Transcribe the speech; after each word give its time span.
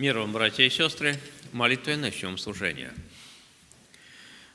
Мир 0.00 0.16
вам, 0.16 0.32
братья 0.32 0.64
и 0.64 0.70
сестры, 0.70 1.20
молитвой 1.52 1.96
начнем 1.96 2.38
служение. 2.38 2.90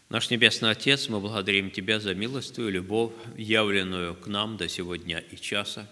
Наш 0.09 0.31
Небесный 0.31 0.71
Отец, 0.71 1.07
мы 1.07 1.19
благодарим 1.19 1.69
Тебя 1.69 1.99
за 1.99 2.15
милость 2.15 2.55
Твою, 2.55 2.71
любовь, 2.71 3.13
явленную 3.37 4.15
к 4.15 4.25
нам 4.25 4.57
до 4.57 4.67
сегодня 4.67 5.19
и 5.19 5.35
часа. 5.35 5.87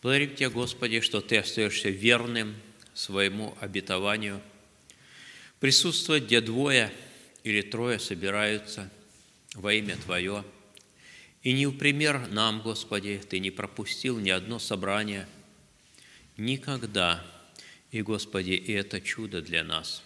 Благодарим 0.00 0.36
Тебя, 0.36 0.50
Господи, 0.50 1.00
что 1.00 1.20
Ты 1.20 1.38
остаешься 1.38 1.88
верным 1.88 2.54
своему 2.94 3.58
обетованию. 3.60 4.40
Присутствовать, 5.58 6.26
где 6.26 6.40
двое 6.40 6.92
или 7.42 7.62
трое 7.62 7.98
собираются 7.98 8.88
во 9.54 9.74
имя 9.74 9.96
Твое. 9.96 10.44
И 11.42 11.52
не 11.52 11.66
в 11.66 11.76
пример 11.76 12.28
нам, 12.28 12.62
Господи, 12.62 13.20
Ты 13.28 13.40
не 13.40 13.50
пропустил 13.50 14.20
ни 14.20 14.30
одно 14.30 14.60
собрание– 14.60 15.26
никогда. 16.36 17.24
И, 17.92 18.00
Господи, 18.00 18.52
и 18.52 18.72
это 18.72 19.02
чудо 19.02 19.42
для 19.42 19.62
нас. 19.62 20.02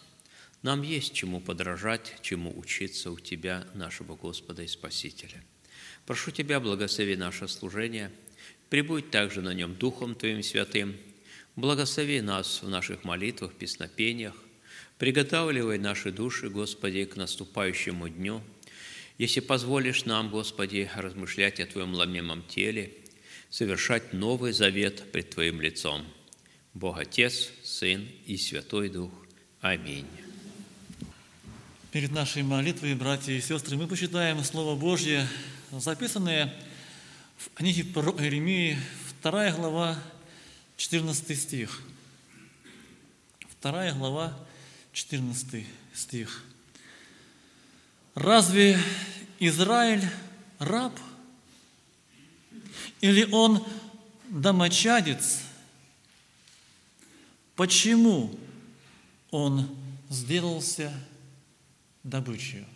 Нам 0.63 0.83
есть 0.83 1.15
чему 1.15 1.41
подражать, 1.41 2.17
чему 2.21 2.53
учиться 2.59 3.13
у 3.13 3.21
Тебя, 3.21 3.65
нашего 3.75 4.17
Господа 4.17 4.65
и 4.65 4.67
Спасителя. 4.67 5.45
Прошу 6.05 6.33
Тебя, 6.33 6.59
благослови 6.59 7.15
наше 7.15 7.47
служение, 7.47 8.11
прибудь 8.71 9.13
также 9.13 9.41
на 9.41 9.55
нем 9.55 9.77
Духом 9.77 10.17
Твоим 10.17 10.43
Святым, 10.43 10.97
благослови 11.55 12.21
нас 12.21 12.61
в 12.61 12.69
наших 12.69 13.05
молитвах, 13.05 13.55
песнопениях, 13.55 14.35
приготавливай 14.99 15.79
наши 15.79 16.11
души, 16.11 16.51
Господи, 16.51 17.05
к 17.05 17.15
наступающему 17.15 18.09
дню, 18.09 18.43
если 19.17 19.39
позволишь 19.39 20.07
нам, 20.07 20.29
Господи, 20.31 20.91
размышлять 20.97 21.61
о 21.61 21.67
Твоем 21.67 21.95
ломимом 21.95 22.43
теле, 22.49 22.93
совершать 23.49 24.13
новый 24.13 24.51
завет 24.51 25.05
пред 25.13 25.31
Твоим 25.31 25.61
лицом– 25.61 26.05
Бог 26.77 26.99
Отец, 26.99 27.49
Сын 27.65 28.07
и 28.27 28.37
Святой 28.37 28.91
Дух. 28.91 29.11
Аминь. 29.63 30.07
Перед 31.91 32.13
нашей 32.13 32.43
молитвой, 32.43 32.95
братья 32.95 33.33
и 33.33 33.41
сестры, 33.41 33.79
мы 33.79 33.87
почитаем 33.87 34.45
Слово 34.45 34.79
Божье, 34.79 35.27
записанное 35.73 36.55
в 37.39 37.49
книге 37.55 37.83
про 37.83 38.11
Иеремии, 38.21 38.79
2 39.23 39.53
глава, 39.53 39.99
14 40.77 41.41
стих. 41.41 41.81
2 43.63 43.93
глава, 43.93 44.39
14 44.93 45.67
стих. 45.95 46.45
«Разве 48.15 48.79
Израиль 49.39 50.05
раб? 50.59 50.93
Или 53.01 53.25
он 53.33 53.67
домочадец, 54.29 55.46
Почему 57.57 58.39
он 59.31 59.75
сделался 60.11 60.93
добычей? 62.03 62.67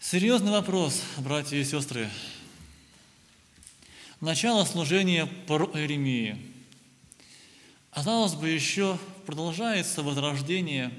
Серьезный 0.00 0.50
вопрос, 0.50 1.00
братья 1.18 1.56
и 1.56 1.62
сестры. 1.62 2.10
Начало 4.20 4.64
служения 4.64 5.26
Иеремии. 5.46 6.36
Казалось 7.92 8.34
бы, 8.34 8.48
еще 8.48 8.98
продолжается 9.24 10.02
возрождение. 10.02 10.92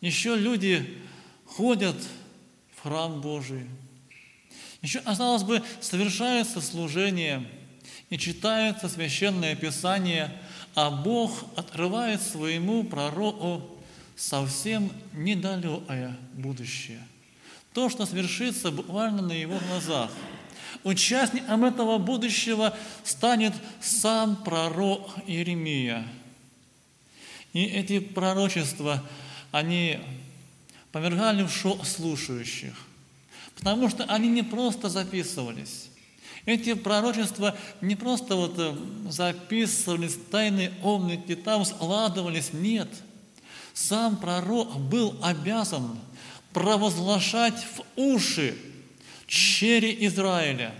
Еще 0.00 0.36
люди 0.36 0.98
ходят 1.44 1.96
в 2.74 2.80
храм 2.80 3.20
Божий. 3.20 3.66
Еще, 4.80 5.00
казалось 5.02 5.42
бы, 5.42 5.62
совершается 5.82 6.62
служение– 6.62 7.46
и 8.10 8.18
читается 8.18 8.88
Священное 8.88 9.54
Писание, 9.54 10.32
а 10.74 10.90
Бог 10.90 11.44
открывает 11.56 12.22
своему 12.22 12.84
пророку 12.84 13.62
совсем 14.16 14.90
недалекое 15.12 16.16
будущее. 16.32 17.06
То, 17.72 17.88
что 17.88 18.06
свершится 18.06 18.70
буквально 18.70 19.22
на 19.22 19.32
его 19.32 19.58
глазах. 19.68 20.10
Участником 20.84 21.64
этого 21.64 21.98
будущего 21.98 22.76
станет 23.04 23.52
сам 23.80 24.36
пророк 24.36 25.10
Иеремия. 25.26 26.06
И 27.52 27.64
эти 27.64 27.98
пророчества, 27.98 29.02
они 29.50 29.98
повергали 30.92 31.42
в 31.42 31.50
шок 31.50 31.84
слушающих, 31.86 32.74
потому 33.56 33.88
что 33.88 34.04
они 34.04 34.28
не 34.28 34.42
просто 34.42 34.88
записывались, 34.88 35.90
эти 36.48 36.72
пророчества 36.72 37.54
не 37.82 37.94
просто 37.94 38.34
вот 38.34 38.54
э, 38.56 38.74
записывались 39.10 40.14
в 40.14 40.30
тайной 40.30 40.68
комнате, 40.82 41.36
там 41.36 41.62
складывались, 41.66 42.54
нет. 42.54 42.88
Сам 43.74 44.16
пророк 44.16 44.74
был 44.78 45.14
обязан 45.22 45.98
провозглашать 46.54 47.66
в 47.76 47.82
уши 47.96 48.56
чере 49.26 50.06
Израиля. 50.06 50.74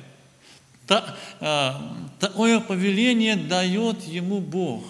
А, 1.40 1.96
такое 2.18 2.60
повеление 2.60 3.36
дает 3.36 4.02
ему 4.04 4.40
Бог. 4.40 4.84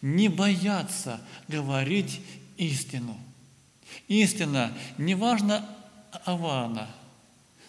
Не 0.00 0.30
бояться 0.30 1.20
говорить 1.46 2.22
истину. 2.56 3.18
Истина, 4.08 4.72
неважно 4.96 5.68
Авана, 6.24 6.88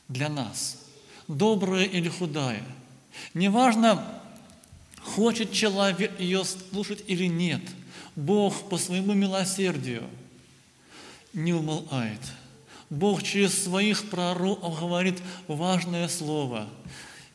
для 0.07 0.29
нас– 0.29 0.77
добрая 1.27 1.85
или 1.85 2.09
худая. 2.09 2.63
Неважно, 3.33 4.05
хочет 5.01 5.51
человек 5.51 6.19
ее 6.19 6.43
слушать 6.43 7.03
или 7.07 7.25
нет, 7.25 7.61
Бог 8.15 8.69
по 8.69 8.77
своему 8.77 9.13
милосердию 9.13 10.03
не 11.33 11.53
умолкает. 11.53 12.21
Бог 12.89 13.23
через 13.23 13.63
своих 13.63 14.09
пророков 14.09 14.79
говорит 14.79 15.21
важное 15.47 16.07
слово. 16.07 16.67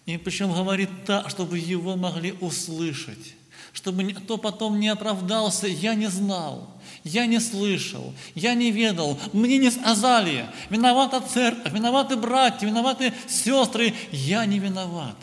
И 0.06 0.16
причем 0.16 0.52
говорит 0.52 0.88
так, 1.04 1.28
чтобы 1.28 1.58
его 1.58 1.96
могли 1.96 2.32
услышать 2.32 3.34
чтобы 3.72 4.02
никто 4.02 4.36
потом 4.36 4.80
не 4.80 4.88
оправдался, 4.88 5.66
я 5.66 5.94
не 5.94 6.08
знал, 6.08 6.68
я 7.04 7.26
не 7.26 7.40
слышал, 7.40 8.12
я 8.34 8.54
не 8.54 8.70
ведал, 8.70 9.18
мне 9.32 9.58
не 9.58 9.70
сказали, 9.70 10.46
виновата 10.70 11.20
церковь, 11.20 11.72
виноваты 11.72 12.16
братья, 12.16 12.66
виноваты 12.66 13.12
сестры, 13.28 13.94
я 14.10 14.44
не 14.46 14.58
виноват. 14.58 15.16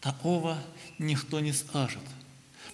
Такого 0.00 0.56
никто 0.98 1.40
не 1.40 1.52
скажет. 1.52 2.02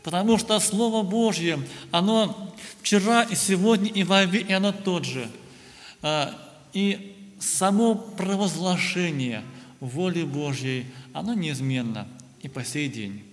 Потому 0.02 0.38
что 0.38 0.60
Слово 0.60 1.02
Божье, 1.02 1.58
оно 1.90 2.52
вчера 2.80 3.24
и 3.24 3.34
сегодня 3.34 3.90
и 3.90 4.04
вовеки, 4.04 4.50
и 4.50 4.52
оно 4.52 4.70
тот 4.70 5.04
же. 5.04 5.28
А, 6.00 6.32
и 6.72 7.16
само 7.40 7.96
провозглашение 7.96 9.42
воли 9.80 10.22
Божьей, 10.22 10.86
оно 11.12 11.34
неизменно 11.34 12.06
и 12.42 12.48
по 12.48 12.64
сей 12.64 12.88
день. 12.88 13.24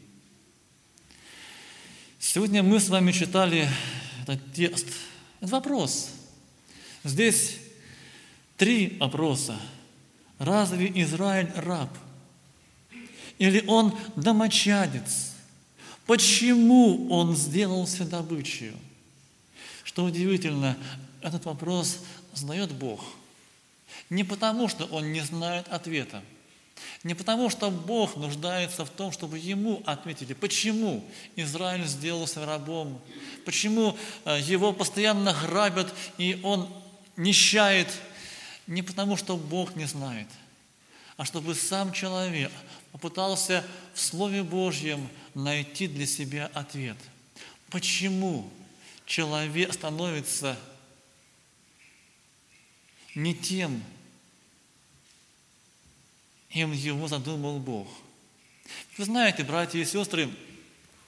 Сегодня 2.26 2.64
мы 2.64 2.80
с 2.80 2.88
вами 2.88 3.12
читали 3.12 3.68
этот 4.22 4.54
текст. 4.54 4.88
Это 5.42 5.52
вопрос. 5.52 6.10
Здесь 7.04 7.58
три 8.56 8.96
вопроса. 8.98 9.60
Разве 10.40 10.90
Израиль 11.02 11.52
раб? 11.54 11.90
Или 13.40 13.62
он 13.68 13.94
домочадец? 14.16 15.34
Почему 16.06 17.10
он 17.10 17.36
сделался 17.36 18.06
добычей? 18.06 18.72
Что 19.84 20.06
удивительно, 20.06 20.78
этот 21.20 21.44
вопрос 21.44 22.00
задает 22.34 22.72
Бог. 22.72 23.04
Не 24.10 24.24
потому, 24.24 24.70
что 24.70 24.86
он 24.86 25.12
не 25.12 25.20
знает 25.20 25.68
ответа, 25.68 26.24
не 27.04 27.14
потому, 27.16 27.50
что 27.50 27.70
Бог 27.70 28.16
нуждается 28.16 28.86
в 28.86 28.90
том, 28.90 29.12
чтобы 29.12 29.38
Ему 29.38 29.84
ответили, 29.86 30.34
почему 30.34 31.04
Израиль 31.36 31.86
сделался 31.86 32.46
рабом, 32.46 33.02
почему 33.46 33.98
э, 34.26 34.40
его 34.42 34.74
постоянно 34.74 35.34
грабят, 35.34 35.94
и 36.18 36.40
он 36.44 36.72
нищает, 37.18 37.88
не 38.68 38.82
потому, 38.82 39.18
что 39.18 39.36
Бог 39.36 39.76
не 39.76 39.86
знает, 39.86 40.28
а 41.18 41.26
чтобы 41.26 41.56
сам 41.56 41.92
человек 41.92 42.52
попытался 42.92 43.66
в 43.94 44.00
Слове 44.00 44.44
Божьем 44.44 45.10
найти 45.34 45.88
для 45.88 46.06
себя 46.06 46.50
ответ. 46.54 46.98
Почему 47.70 48.50
человек 49.06 49.74
становится 49.74 50.58
не 53.16 53.36
тем, 53.36 53.84
им 56.54 56.72
его 56.72 57.08
задумал 57.08 57.60
Бог. 57.60 57.88
Вы 58.98 59.06
знаете, 59.06 59.44
братья 59.44 59.80
и 59.80 59.86
сестры, 59.86 60.30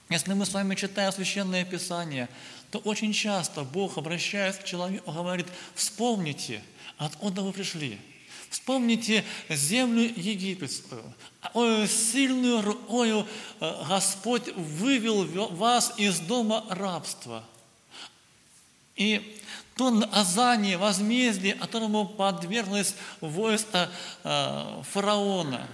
если 0.10 0.34
мы 0.34 0.46
с 0.46 0.54
вами 0.54 0.76
читаем 0.76 1.12
Священное 1.12 1.66
Писание, 1.66 2.30
то 2.72 2.80
очень 2.80 3.14
часто 3.14 3.64
Бог, 3.64 3.98
обращаясь 3.98 4.58
к 4.58 4.64
человеку, 4.64 5.12
говорит, 5.12 5.48
вспомните, 5.74 6.62
откуда 6.98 7.42
вы 7.42 7.54
пришли. 7.54 8.00
Вспомните 8.50 9.24
землю 9.50 10.04
египетскую. 10.04 11.04
Ой, 11.54 11.88
сильную 11.88 12.62
рукою 12.62 13.28
э, 13.60 13.84
Господь 13.90 14.54
вывел 14.56 15.26
вас 15.50 15.94
из 15.98 16.20
дома 16.20 16.66
рабства. 16.70 17.44
И 18.96 19.38
то 19.76 19.90
наказание, 19.90 20.78
возмездие, 20.78 21.56
которому 21.56 22.06
подверглось 22.06 22.96
войско 23.20 23.90
э, 24.24 24.82
фараона, 24.92 25.68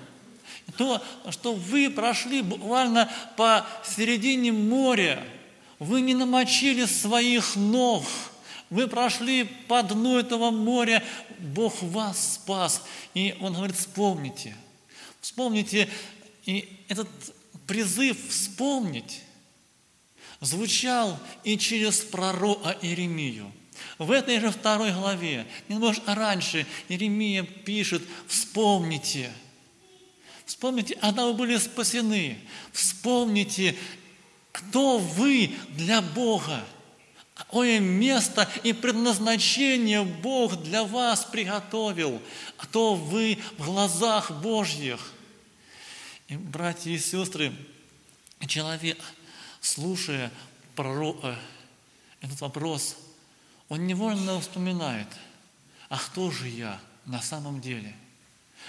то, 0.78 1.02
что 1.30 1.54
вы 1.54 1.90
прошли 1.90 2.42
буквально 2.42 3.12
по 3.38 3.66
середине 3.84 4.52
моря, 4.52 5.24
вы 5.80 6.02
не 6.02 6.14
намочили 6.14 6.86
своих 6.86 7.56
ног, 7.56 8.04
вы 8.70 8.88
прошли 8.88 9.44
по 9.44 9.84
дну 9.84 10.18
этого 10.18 10.50
моря, 10.50 11.04
Бог 11.40 11.82
вас 11.82 12.36
спас. 12.36 12.84
И 13.14 13.36
Он 13.42 13.54
говорит, 13.54 13.76
вспомните, 13.76 14.56
вспомните, 15.20 15.90
и 16.46 16.80
этот 16.88 17.10
призыв 17.68 18.18
вспомнить 18.30 19.22
звучал 20.42 21.18
и 21.44 21.58
через 21.58 22.00
пророка 22.00 22.78
Иеремию– 22.82 23.52
в 23.98 24.12
этой 24.12 24.40
же 24.40 24.52
второй 24.52 24.92
главе, 24.92 25.46
немножко 25.68 26.16
раньше, 26.16 26.66
Иеремия 26.90 27.44
пишет, 27.44 28.02
вспомните, 28.28 29.32
вспомните, 30.46 30.96
когда 30.96 31.26
вы 31.26 31.34
были 31.34 31.58
спасены, 31.58 32.40
вспомните, 32.72 33.76
кто 34.52 34.98
вы 34.98 35.54
для 35.70 36.02
Бога, 36.02 36.64
какое 37.36 37.80
место 37.80 38.50
и 38.64 38.74
предназначение 38.74 40.04
Бог 40.04 40.62
для 40.64 40.84
вас 40.84 41.26
приготовил, 41.26 42.22
кто 42.58 42.96
вы 42.96 43.38
в 43.58 43.66
глазах 43.66 44.32
Божьих. 44.42 45.12
И, 46.28 46.38
братья 46.38 46.92
и 46.92 46.98
сестры, 46.98 47.54
человек, 48.48 48.98
слушая 49.62 50.32
пророка, 50.76 51.38
этот 52.22 52.42
вопрос– 52.42 52.98
он 53.72 53.88
невольно 53.88 54.38
вспоминает, 54.42 55.08
а 55.88 55.98
кто 55.98 56.30
же 56.30 56.50
я 56.50 56.78
на 57.06 57.22
самом 57.22 57.62
деле? 57.62 57.96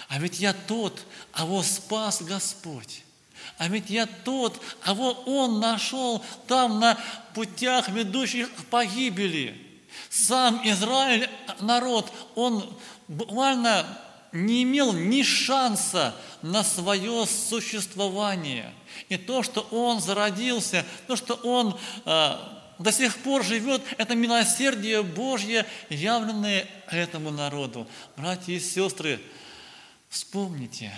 А 0.07 0.17
ведь 0.17 0.39
я 0.39 0.53
тот, 0.53 1.05
кого 1.33 1.61
спас 1.61 2.21
Господь. 2.21 3.03
А 3.57 3.67
ведь 3.67 3.89
я 3.89 4.05
тот, 4.05 4.61
кого 4.79 5.11
Он 5.25 5.59
нашел 5.59 6.23
там 6.47 6.79
на 6.79 6.97
путях, 7.33 7.89
ведущих 7.89 8.49
к 8.55 8.63
погибели. 8.67 9.61
Сам 10.09 10.61
Израиль, 10.63 11.29
народ, 11.59 12.09
он 12.35 12.79
буквально 13.09 13.85
не 14.33 14.63
имел 14.63 14.93
ни 14.93 15.21
шанса 15.21 16.15
на 16.41 16.63
свое 16.63 17.25
существование. 17.25 18.73
И 19.07 19.17
то, 19.17 19.43
что 19.43 19.61
он 19.71 20.01
зародился, 20.01 20.85
то, 21.07 21.15
что 21.15 21.35
он 21.35 21.79
а, 22.05 22.73
до 22.79 22.91
сих 22.91 23.17
пор 23.19 23.43
живет 23.43 23.81
это 23.97 24.15
милосердие 24.15 25.03
Божье, 25.03 25.65
явленное 25.89 26.67
этому 26.87 27.31
народу. 27.31 27.87
Братья 28.17 28.53
и 28.53 28.59
сестры, 28.59 29.21
вспомните 30.09 30.91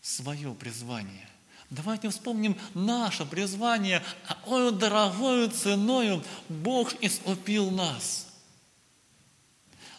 свое 0.00 0.54
призвание. 0.54 1.28
Давайте 1.70 2.08
вспомним 2.08 2.58
наше 2.74 3.24
призвание, 3.24 4.02
ой, 4.46 4.72
дорогою 4.72 5.50
ценою 5.50 6.24
Бог 6.48 6.92
искупил 7.00 7.70
нас. 7.70 8.26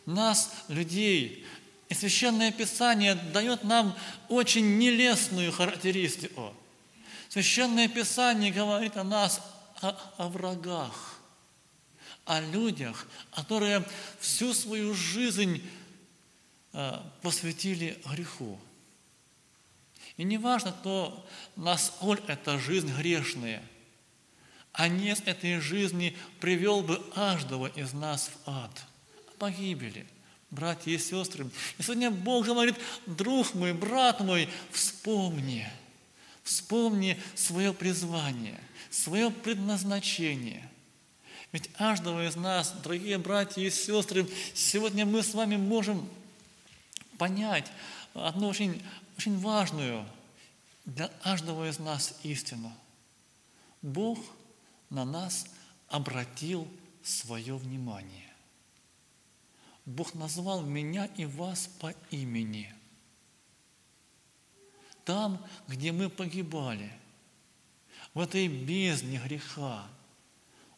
Нас, 0.05 0.51
людей, 0.67 1.45
и 1.91 1.93
Священное 1.93 2.53
Писание 2.53 3.15
дает 3.15 3.65
нам 3.65 3.97
очень 4.29 4.77
нелестную 4.77 5.51
характеристику. 5.51 6.53
Священное 7.27 7.89
Писание 7.89 8.49
говорит 8.49 8.95
о 8.95 9.03
нас 9.03 9.41
о, 9.81 9.89
о 10.17 10.29
врагах, 10.29 11.19
о 12.23 12.39
людях, 12.39 13.07
которые 13.35 13.85
всю 14.21 14.53
свою 14.53 14.93
жизнь 14.93 15.61
э, 16.71 16.97
посвятили 17.21 18.01
греху. 18.05 18.57
И 20.15 20.23
не 20.23 20.37
важно, 20.37 20.71
кто, 20.71 21.27
насколько 21.57 22.31
эта 22.31 22.57
жизнь 22.57 22.89
грешная, 22.95 23.61
а 24.71 24.87
нет 24.87 25.27
этой 25.27 25.59
жизни 25.59 26.15
привел 26.39 26.83
бы 26.83 27.03
каждого 27.13 27.67
из 27.67 27.91
нас 27.91 28.29
в 28.29 28.49
ад, 28.49 28.81
погибели, 29.37 30.07
братья 30.51 30.91
и 30.91 30.97
сестры. 30.97 31.49
И 31.77 31.83
сегодня 31.83 32.11
Бог 32.11 32.45
говорит, 32.45 32.75
друг 33.07 33.53
мой, 33.55 33.73
брат 33.73 34.19
мой, 34.19 34.47
вспомни, 34.71 35.67
вспомни 36.43 37.19
свое 37.35 37.73
призвание– 37.73 38.59
свое 38.91 39.31
предназначение. 39.31 40.69
Ведь 41.51 41.71
каждого 41.73 42.27
из 42.27 42.35
нас, 42.35 42.73
дорогие 42.83 43.17
братья 43.17 43.61
и 43.61 43.69
сестры, 43.69 44.27
сегодня 44.53 45.05
мы 45.05 45.23
с 45.23 45.33
вами 45.33 45.55
можем 45.55 46.07
понять 47.17 47.71
одну 48.13 48.49
очень, 48.49 48.81
очень 49.17 49.39
важную 49.39 50.05
для 50.85 51.07
каждого 51.23 51.69
из 51.69 51.79
нас 51.79 52.19
истину. 52.23 52.71
Бог 53.81 54.19
на 54.89 55.05
нас 55.05 55.45
обратил 55.87 56.67
свое 57.03 57.55
внимание. 57.55 58.20
Бог 59.85 60.13
назвал 60.13 60.61
меня 60.61 61.05
и 61.17 61.25
вас 61.25 61.67
по 61.79 61.93
имени. 62.11 62.73
Там, 65.05 65.43
где 65.67 65.91
мы 65.91 66.09
погибали– 66.09 66.91
в 68.13 68.19
этой 68.19 68.47
бездне 68.47 69.21
греха 69.23 69.87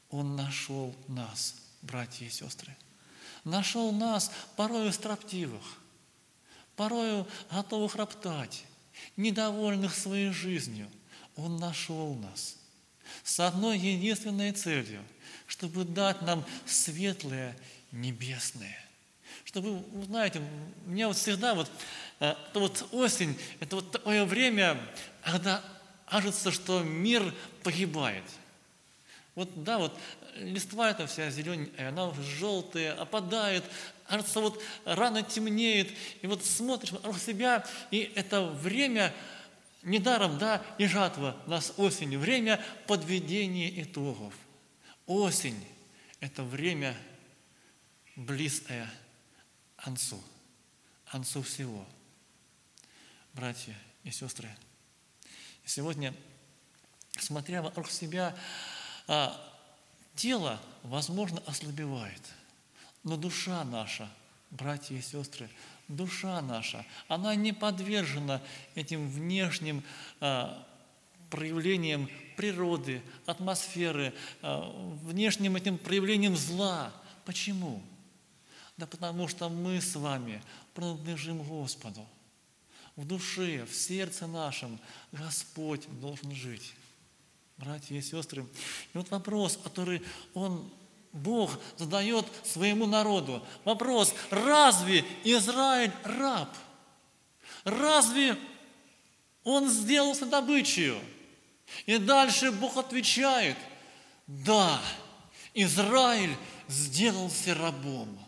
Он 0.10 0.36
нашел 0.36 0.96
нас, 1.08 1.56
братья 1.82 2.26
и 2.26 2.30
сестры. 2.30 2.76
Нашел 3.44 3.92
нас 3.92 4.32
порою 4.56 4.94
строптивых, 4.94 5.64
порою 6.76 7.28
готовых 7.52 7.96
роптать, 7.96 8.66
недовольных 9.18 9.96
своей 9.96 10.30
жизнью. 10.30 10.90
Он 11.36 11.58
нашел 11.58 12.14
нас 12.16 12.58
с 13.24 13.40
одной 13.40 13.80
единственной 13.80 14.52
целью, 14.52 15.04
чтобы 15.48 15.84
дать 15.84 16.22
нам 16.22 16.46
светлое 16.66 17.58
небесное. 17.92 18.80
Чтобы, 19.46 19.78
вы 19.78 20.06
знаете, 20.06 20.42
мне 20.86 21.08
вот 21.08 21.18
всегда 21.18 21.54
вот, 21.54 21.70
э, 22.20 22.34
это 22.50 22.60
вот 22.60 22.88
осень, 22.92 23.38
это 23.60 23.78
вот 23.78 23.92
такое 23.92 24.26
время, 24.26 24.80
когда 25.24 25.64
кажется, 26.08 26.52
что 26.52 26.82
мир 26.82 27.34
погибает. 27.64 28.24
Вот, 29.36 29.64
да, 29.64 29.80
вот 29.80 29.98
листва 30.36 30.92
эта 30.92 31.08
вся 31.08 31.30
зеленая, 31.30 31.90
она 31.90 32.14
желтая, 32.40 32.94
опадает, 32.94 33.64
кажется, 34.08 34.40
вот 34.40 34.62
рано 34.86 35.24
темнеет, 35.24 35.92
и 36.22 36.28
вот 36.28 36.46
смотришь 36.46 36.92
вокруг 36.92 37.18
себя, 37.18 37.66
и 37.92 38.12
это 38.16 38.44
время, 38.44 39.14
недаром, 39.82 40.38
да, 40.38 40.62
и 40.78 40.86
жатва 40.86 41.36
у 41.46 41.50
нас 41.50 41.74
осень, 41.78 42.18
время 42.18 42.64
подведения 42.88 43.82
итогов. 43.82 44.34
Осень– 45.08 45.62
это 46.20 46.44
время 46.44 46.96
близкое 48.16 48.90
концу, 49.84 50.22
концу 51.06 51.42
всего. 51.42 51.86
Братья 53.34 53.76
и 54.04 54.12
сестры– 54.12 54.50
Сегодня, 55.66 56.14
смотря 57.18 57.62
вокруг 57.62 57.90
себя, 57.90 58.36
а, 59.08 59.40
тело, 60.16 60.60
возможно, 60.84 61.42
ослабевает, 61.46 62.22
но 63.04 63.16
душа 63.16 63.64
наша, 63.64 64.10
братья 64.52 64.96
и 64.96 65.02
сестры, 65.02 65.50
душа 65.88 66.42
наша, 66.42 66.86
она 67.08 67.34
не 67.36 67.54
подвержена 67.54 68.42
этим 68.76 69.10
внешним 69.10 69.84
а, 70.20 70.68
проявлениям 71.30 72.10
природы, 72.36 73.02
атмосферы, 73.26 74.14
а, 74.42 74.70
внешним 75.02 75.56
этим 75.56 75.78
проявлениям 75.78 76.36
зла. 76.36 76.92
Почему? 77.24 77.82
Да 78.78 78.88
потому 78.88 79.28
что 79.28 79.50
мы 79.50 79.80
с 79.82 79.96
вами 79.96 80.42
принадлежим 80.74 81.44
Господу 81.44 82.08
в 82.96 83.06
душе, 83.06 83.66
в 83.66 83.76
сердце 83.76 84.28
нашем 84.28 84.80
Господь 85.12 85.88
должен 86.00 86.34
жить. 86.34 86.74
Братья 87.58 87.96
и 87.96 88.02
сестры. 88.02 88.46
И 88.94 88.98
вот 88.98 89.10
вопрос, 89.10 89.58
который 89.64 90.02
Он, 90.34 90.70
Бог, 91.12 91.60
задает 91.78 92.26
своему 92.44 92.88
народу. 92.88 93.46
Вопрос, 93.64 94.14
разве 94.30 95.06
Израиль 95.24 95.92
раб? 96.04 96.50
Разве 97.64 98.38
он 99.44 99.70
сделался 99.70 100.26
добычей? 100.26 101.00
И 101.86 101.98
дальше 101.98 102.52
Бог 102.52 102.78
отвечает, 102.78 103.58
да, 104.28 104.82
Израиль 105.54 106.36
сделался 106.68 107.54
рабом. 107.54 108.23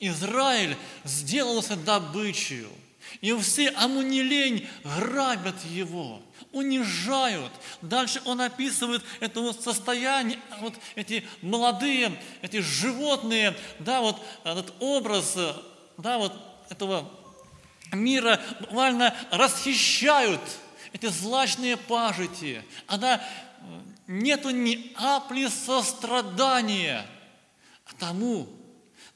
Израиль 0.00 0.76
сделался 1.04 1.76
добычей. 1.76 2.66
И 3.20 3.32
все 3.38 3.68
амунилень 3.70 4.68
грабят 4.84 5.62
его, 5.64 6.22
унижают. 6.52 7.52
Дальше 7.82 8.22
он 8.24 8.40
описывает 8.40 9.02
это 9.20 9.40
вот 9.40 9.62
состояние, 9.62 10.38
вот 10.60 10.74
эти 10.94 11.26
молодые, 11.42 12.18
эти 12.40 12.60
животные, 12.60 13.56
да, 13.78 14.00
вот 14.00 14.20
этот 14.44 14.72
образ, 14.80 15.36
да, 15.98 16.18
вот 16.18 16.32
этого 16.70 17.10
мира 17.92 18.40
буквально 18.60 19.14
расхищают 19.30 20.40
эти 20.92 21.06
злачные 21.06 21.76
пажити. 21.76 22.62
Она 22.86 23.20
нету 24.06 24.50
ни 24.50 24.92
апли 24.96 25.48
сострадания 25.48 27.06
тому, 27.98 28.48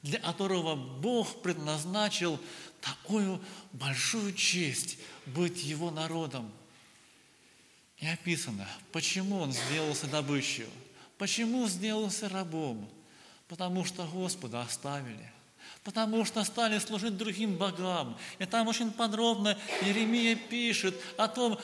для 0.04 0.18
которого 0.18 0.76
Бог 0.76 1.40
предназначил 1.40 2.38
такую 2.82 3.40
большую 3.72 4.34
честь 4.34 4.98
быть 5.24 5.64
его 5.64 5.90
народом. 5.90 6.52
И 7.98 8.06
описано, 8.06 8.68
почему 8.92 9.38
он 9.38 9.52
сделался 9.52 10.06
добычей, 10.06 10.66
почему 11.16 11.66
сделался 11.68 12.28
рабом, 12.28 12.86
потому 13.48 13.86
что 13.86 14.04
Господа 14.04 14.60
оставили, 14.60 15.32
потому 15.84 16.26
что 16.26 16.44
стали 16.44 16.78
служить 16.80 17.16
другим 17.16 17.56
богам. 17.56 18.18
И 18.38 18.44
там 18.44 18.68
очень 18.68 18.92
подробно 18.92 19.58
Иеремия 19.80 20.36
пишет 20.36 20.94
о 21.16 21.28
том, 21.28 21.58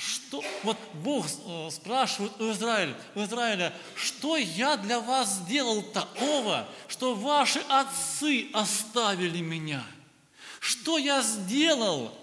что 0.00 0.42
вот 0.62 0.78
Бог 0.94 1.26
э, 1.26 1.68
спрашивает 1.70 2.32
у 2.40 2.50
Израиля, 2.52 2.96
у 3.14 3.22
Израиля, 3.22 3.74
что 3.94 4.38
я 4.38 4.78
для 4.78 4.98
вас 4.98 5.40
сделал 5.40 5.82
такого, 5.82 6.66
что 6.88 7.14
ваши 7.14 7.58
отцы 7.68 8.48
оставили 8.54 9.40
меня? 9.42 9.84
Что 10.58 10.96
я 10.96 11.20
сделал 11.20 12.16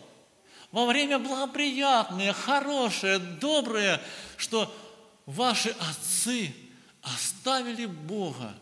во 0.71 0.87
время 0.87 1.19
благоприятное, 1.19 2.33
хорошее, 2.33 3.19
доброе, 3.19 4.01
что 4.37 4.73
ваши 5.27 5.69
отцы 5.69 6.55
оставили 7.03 7.85
Бога 7.85 8.55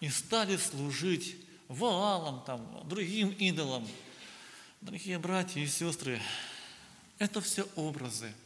и 0.00 0.10
стали 0.10 0.58
служить 0.58 1.36
Ваалам, 1.68 2.42
там, 2.44 2.86
другим 2.86 3.30
идолам. 3.30 3.88
Дорогие 4.82 5.18
братья 5.18 5.58
и 5.60 5.66
сестры, 5.66 6.20
это 7.18 7.40
все 7.40 7.66
образы– 7.74 8.30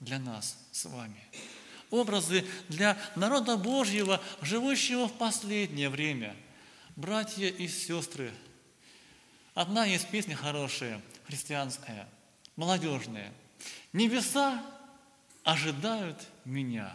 для 0.00 0.18
нас 0.18 0.58
с 0.72 0.84
вами. 0.86 1.22
Образы 1.90 2.44
для 2.68 2.98
народа 3.14 3.56
Божьего, 3.56 4.20
живущего 4.42 5.08
в 5.08 5.12
последнее 5.12 5.88
время. 5.88 6.34
Братья 6.96 7.48
и 7.48 7.68
сестры, 7.68 8.32
одна 9.54 9.84
есть 9.84 10.08
песня 10.08 10.34
хорошая, 10.34 11.00
христианская, 11.26 12.08
молодежная. 12.56 13.32
Небеса 13.92 14.62
ожидают 15.44 16.26
меня. 16.44 16.92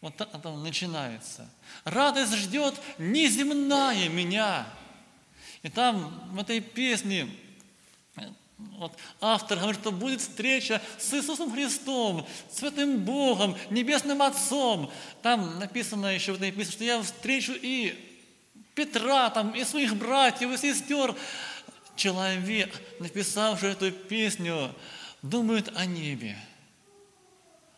Вот 0.00 0.16
так 0.16 0.30
там 0.42 0.62
начинается. 0.62 1.48
Радость 1.84 2.34
ждет 2.34 2.78
неземная 2.98 4.08
меня. 4.08 4.66
И 5.62 5.70
там 5.70 6.30
в 6.32 6.40
этой 6.40 6.60
песне 6.60 7.26
вот 8.58 8.96
автор 9.20 9.58
говорит, 9.58 9.80
что 9.80 9.90
будет 9.90 10.20
встреча 10.20 10.80
с 10.98 11.12
Иисусом 11.12 11.52
Христом, 11.52 12.26
Святым 12.52 13.04
Богом, 13.04 13.56
Небесным 13.70 14.22
Отцом. 14.22 14.90
Там 15.22 15.58
написано 15.58 16.06
еще 16.06 16.32
в 16.32 16.36
этой 16.36 16.52
песне, 16.52 16.72
что 16.72 16.84
я 16.84 17.02
встречу 17.02 17.52
и 17.54 17.94
Петра, 18.74 19.30
там, 19.30 19.52
и 19.52 19.64
своих 19.64 19.96
братьев, 19.96 20.50
и 20.50 20.56
сестер. 20.56 21.14
Человек, 21.96 22.80
написавший 23.00 23.70
эту 23.70 23.92
песню, 23.92 24.74
думает 25.22 25.70
о 25.76 25.86
небе, 25.86 26.36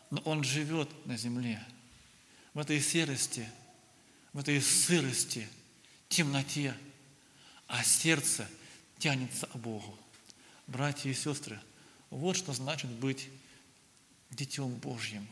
но 0.09 0.21
он 0.21 0.43
живет 0.43 0.89
на 1.05 1.17
земле, 1.17 1.63
в 2.55 2.59
этой 2.59 2.81
серости, 2.81 3.47
в 4.33 4.39
этой 4.39 4.59
сырости, 4.59 5.47
темноте, 6.09 6.73
а 7.67 7.83
сердце 7.83 8.47
тянется 8.97 9.45
к 9.45 9.55
Богу 9.55 9.97
братья 10.67 11.09
и 11.09 11.13
сестры, 11.13 11.59
вот 12.09 12.35
что 12.35 12.53
значит 12.53 12.89
быть 12.91 13.29
Детем 14.29 14.69
Божьим. 14.75 15.25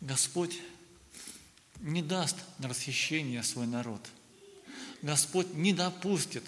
Господь 0.00 0.58
не 1.80 2.02
даст 2.02 2.36
на 2.58 2.68
расхищение 2.68 3.42
свой 3.42 3.66
народ. 3.66 4.00
Господь 5.02 5.52
не 5.54 5.74
допустит 5.74 6.44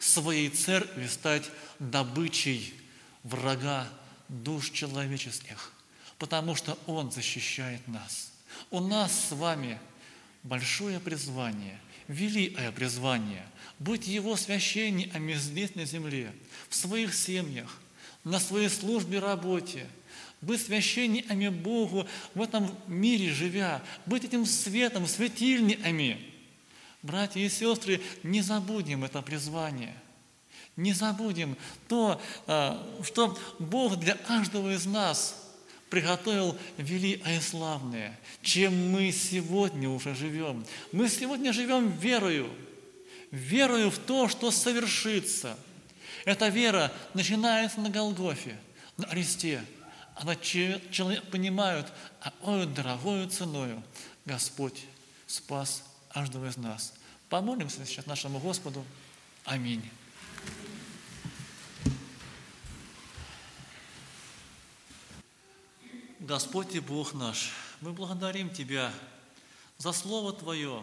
своей 0.00 0.50
церкви 0.50 1.06
стать 1.06 1.48
добычей 1.78 2.74
врага 3.22 3.88
душ 4.28 4.70
человеческих, 4.70 5.72
потому 6.18 6.56
что 6.56 6.76
Он 6.86 7.12
защищает 7.12 7.86
нас. 7.86 8.32
У 8.70 8.80
нас 8.80 9.28
с 9.28 9.32
вами 9.32 9.78
большое 10.42 10.98
призвание, 10.98 11.80
великое 12.08 12.72
призвание– 12.72 13.46
быть 13.78 14.06
Его 14.06 14.36
священниками 14.36 15.34
здесь 15.34 15.74
на 15.74 15.84
земле, 15.84 16.32
в 16.68 16.74
своих 16.74 17.14
семьях, 17.14 17.80
на 18.24 18.40
своей 18.40 18.68
службе, 18.68 19.18
работе, 19.18 19.86
быть 20.40 20.62
священниками 20.62 21.48
Богу 21.48 22.06
в 22.34 22.42
этом 22.42 22.70
мире 22.86 23.32
живя, 23.32 23.82
быть 24.06 24.24
этим 24.24 24.46
светом, 24.46 25.06
светильниками. 25.06 26.18
Братья 27.02 27.40
и 27.40 27.48
сестры, 27.48 28.00
не 28.22 28.40
забудем 28.42 29.04
это 29.04 29.22
призвание. 29.22 29.94
Не 30.76 30.92
забудем 30.92 31.56
то, 31.88 32.20
а, 32.46 32.86
что 33.02 33.38
Бог 33.58 33.96
для 33.96 34.14
каждого 34.14 34.74
из 34.74 34.84
нас 34.84 35.42
приготовил 35.88 36.56
великое 36.76 37.38
и 37.38 37.40
славное, 37.40 38.18
чем 38.42 38.90
мы 38.90 39.12
сегодня 39.12 39.88
уже 39.88 40.14
живем. 40.14 40.66
Мы 40.92 41.08
сегодня 41.08 41.52
живем 41.52 41.90
верою– 41.92 42.50
верою 43.36 43.90
в 43.90 43.98
то, 43.98 44.28
что 44.28 44.50
совершится. 44.50 45.56
Эта 46.24 46.48
вера 46.48 46.92
начинается 47.14 47.80
на 47.80 47.90
Голгофе, 47.90 48.58
на 48.96 49.06
Христе. 49.06 49.64
Она 50.16 50.34
человек 50.34 51.30
понимает, 51.30 51.86
а 52.20 52.32
ой, 52.42 52.66
дорогою 52.66 53.28
ценою 53.28 53.82
Господь 54.24 54.84
спас 55.26 55.84
каждого 56.12 56.48
из 56.48 56.56
нас. 56.56 56.94
Помолимся 57.28 57.84
сейчас 57.84 58.06
нашему 58.06 58.38
Господу. 58.38 58.84
Аминь. 59.44 59.88
Господь 66.18 66.74
и 66.74 66.80
Бог 66.80 67.14
наш, 67.14 67.52
мы 67.80 67.92
благодарим 67.92 68.50
Тебя 68.50 68.90
за 69.78 69.92
Слово 69.92 70.32
Твое, 70.32 70.82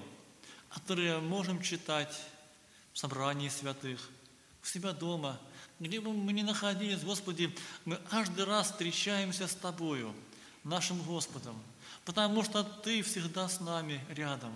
которое 0.70 1.20
можем 1.20 1.62
читать 1.62 2.16
в 2.94 2.98
собрании 2.98 3.50
святых, 3.50 4.10
у 4.62 4.66
себя 4.66 4.94
дома, 4.94 5.40
где 5.80 6.00
бы 6.00 6.14
мы 6.14 6.32
ни 6.32 6.42
находились, 6.42 7.04
Господи, 7.04 7.54
мы 7.86 7.98
каждый 8.10 8.46
раз 8.46 8.72
встречаемся 8.72 9.48
с 9.48 9.56
Тобою, 9.56 10.14
нашим 10.64 11.02
Господом, 11.02 11.62
потому 12.06 12.44
что 12.44 12.64
Ты 12.64 13.02
всегда 13.04 13.50
с 13.50 13.60
нами 13.60 14.04
рядом, 14.10 14.54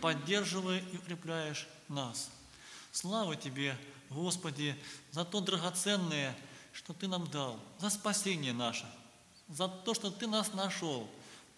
поддерживая 0.00 0.80
и 0.80 0.96
укрепляешь 0.96 1.66
нас. 1.88 2.30
Слава 2.92 3.36
Тебе, 3.36 3.76
Господи, 4.10 4.76
за 5.12 5.24
то 5.24 5.40
драгоценное, 5.40 6.36
что 6.72 6.92
Ты 6.92 7.08
нам 7.08 7.26
дал, 7.30 7.58
за 7.78 7.90
спасение 7.90 8.52
наше, 8.52 8.86
за 9.48 9.68
то, 9.68 9.94
что 9.94 10.10
Ты 10.10 10.26
нас 10.26 10.52
нашел 10.52 11.08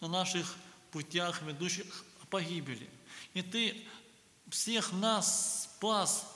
на 0.00 0.08
наших 0.08 0.54
путях, 0.92 1.42
ведущих 1.42 2.04
к 2.22 2.26
погибели. 2.28 2.88
И 3.34 3.42
Ты 3.42 3.84
всех 4.50 4.92
нас 4.92 5.64
спас 5.64 6.26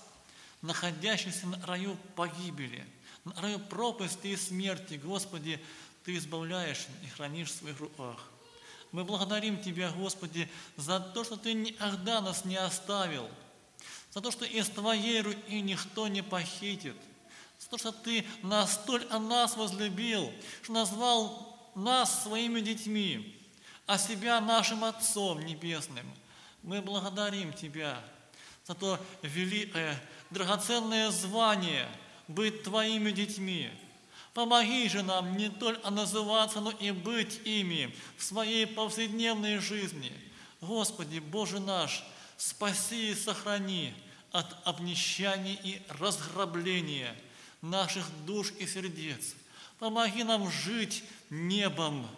находящихся 0.63 1.47
на 1.47 1.65
раю 1.67 1.97
погибели, 2.17 2.87
на 3.25 3.35
раю 3.43 3.59
пропасти 3.59 4.29
и 4.29 4.37
смерти. 4.37 4.95
Господи, 4.95 5.61
Ты 6.05 6.17
избавляешь 6.17 6.87
и 7.03 7.09
хранишь 7.09 7.51
в 7.51 7.57
своих 7.57 7.81
руках. 7.81 8.31
Мы 8.93 9.05
благодарим 9.05 9.61
Тебя, 9.61 9.91
Господи, 9.91 10.49
за 10.77 11.01
то, 11.01 11.25
что 11.25 11.37
Ты 11.37 11.53
никогда 11.53 12.21
нас 12.21 12.45
не 12.45 12.57
оставил, 12.57 13.29
за 14.13 14.21
то, 14.21 14.31
что 14.31 14.45
из 14.45 14.69
Твоей 14.69 15.21
руки 15.21 15.61
никто 15.61 16.09
не 16.09 16.23
похитит, 16.23 16.97
за 17.59 17.69
то, 17.69 17.79
что 17.79 17.93
Ты 17.93 18.25
настолько 18.43 19.19
нас 19.19 19.57
возлюбил, 19.57 20.33
что 20.63 20.73
назвал 20.73 21.71
нас 21.75 22.23
своими 22.23 22.61
детьми, 22.61 23.39
а 23.87 23.99
себя 23.99 24.41
нашим 24.41 24.85
Отцом 24.85 25.45
Небесным. 25.45 26.07
Мы 26.65 26.81
благодарим 26.81 27.53
Тебя 27.53 28.03
за 28.67 28.75
то 28.75 28.99
великое, 29.21 30.01
драгоценное 30.31 31.11
звание 31.11 31.87
быть 32.27 32.63
Твоими 32.63 33.11
детьми. 33.11 33.71
Помоги 34.33 34.89
же 34.89 35.03
нам 35.03 35.37
не 35.37 35.51
только 35.51 35.91
называться, 35.91 36.63
но 36.63 36.71
и 36.71 36.91
быть 36.91 37.43
ими 37.45 37.95
в 38.17 38.25
своей 38.25 38.67
повседневной 38.67 39.59
жизни. 39.59 40.11
Господи, 40.63 41.19
Боже 41.19 41.61
наш, 41.61 42.03
спаси 42.39 43.11
и 43.11 43.15
сохрани 43.15 43.93
от 44.33 44.57
обнищания 44.67 45.59
и 45.63 45.83
разграбления 45.91 47.15
наших 47.61 48.07
душ 48.25 48.53
и 48.59 48.67
сердец. 48.67 49.35
Помоги 49.79 50.23
нам 50.23 50.51
жить 50.51 51.05
небом, 51.29 52.09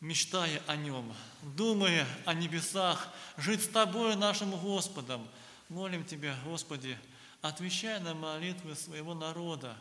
мечтая 0.00 0.62
о 0.66 0.76
нем, 0.76 1.14
думая 1.42 2.06
о 2.24 2.34
небесах, 2.34 3.08
жить 3.36 3.62
с 3.62 3.68
Тобой, 3.68 4.16
нашим 4.16 4.50
Господом. 4.52 5.26
Молим 5.68 6.04
Тебя, 6.04 6.36
Господи, 6.44 6.98
отвечай 7.40 8.00
на 8.00 8.14
молитвы 8.14 8.74
своего 8.74 9.14
народа, 9.14 9.76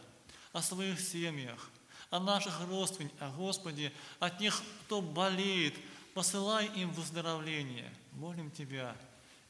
о 0.51 0.61
своих 0.61 0.99
семьях, 0.99 1.69
о 2.09 2.19
наших 2.19 2.61
родственниках, 2.67 3.17
о 3.19 3.31
Господи, 3.31 3.91
от 4.19 4.39
них, 4.39 4.61
кто 4.85 5.01
болеет, 5.01 5.73
посылай 6.13 6.67
им 6.67 6.91
выздоровление. 6.91 7.91
Молим 8.11 8.51
Тебя, 8.51 8.95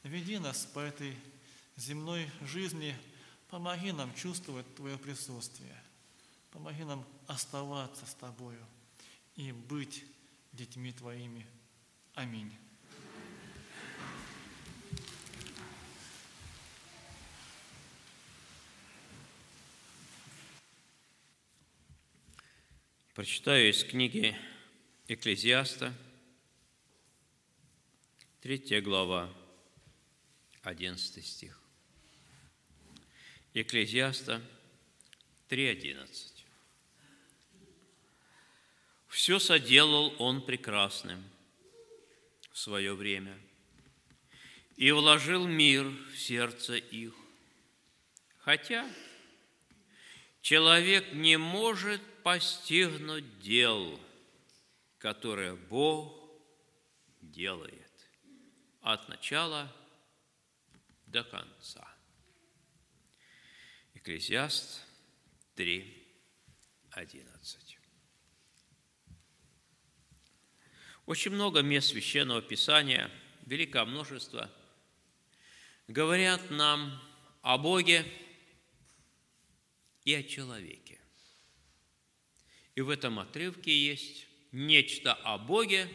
веди 0.02 0.38
нас 0.38 0.64
по 0.64 0.80
этой 0.80 1.16
земной 1.76 2.30
жизни, 2.42 2.96
помоги 3.50 3.92
нам 3.92 4.14
чувствовать 4.14 4.74
Твое 4.74 4.96
присутствие, 4.96 5.76
помоги 6.52 6.84
нам 6.84 7.04
оставаться 7.26 8.06
с 8.06 8.14
Тобою 8.14 8.64
и 9.36 9.52
быть 9.52 10.04
детьми 10.54 10.92
Твоими. 10.92 11.46
Аминь. 12.14 12.56
Прочитаю 23.14 23.70
из 23.70 23.84
книги 23.84 24.36
Экклезиаста, 25.06 25.92
третья 28.40 28.80
глава, 28.80 29.32
одиннадцатый 30.62 31.22
стих. 31.22 31.60
Экклезиаста 33.54 34.42
3.11. 35.48 36.33
Все 39.14 39.38
соделал 39.38 40.12
он 40.18 40.42
прекрасным 40.44 41.22
в 42.50 42.58
свое 42.58 42.94
время 42.94 43.38
и 44.74 44.90
вложил 44.90 45.46
мир 45.46 45.84
в 45.84 46.18
сердце 46.18 46.74
их. 46.74 47.14
Хотя 48.38 48.90
человек 50.40 51.12
не 51.12 51.36
может 51.36 52.02
постигнуть 52.24 53.38
дел, 53.38 54.00
которые 54.98 55.54
Бог 55.54 56.12
делает 57.20 57.92
от 58.80 59.08
начала 59.08 59.72
до 61.06 61.22
конца. 61.22 61.88
Экклезиаст 63.94 64.84
3, 65.54 66.04
11. 66.90 67.33
Очень 71.06 71.32
много 71.32 71.60
мест 71.60 71.88
Священного 71.88 72.40
Писания, 72.40 73.10
великое 73.44 73.84
множество, 73.84 74.50
говорят 75.86 76.50
нам 76.50 76.98
о 77.42 77.58
Боге 77.58 78.06
и 80.04 80.14
о 80.14 80.22
человеке. 80.22 80.98
И 82.74 82.80
в 82.80 82.88
этом 82.88 83.18
отрывке 83.18 83.76
есть 83.76 84.26
нечто 84.50 85.12
о 85.12 85.36
Боге 85.36 85.88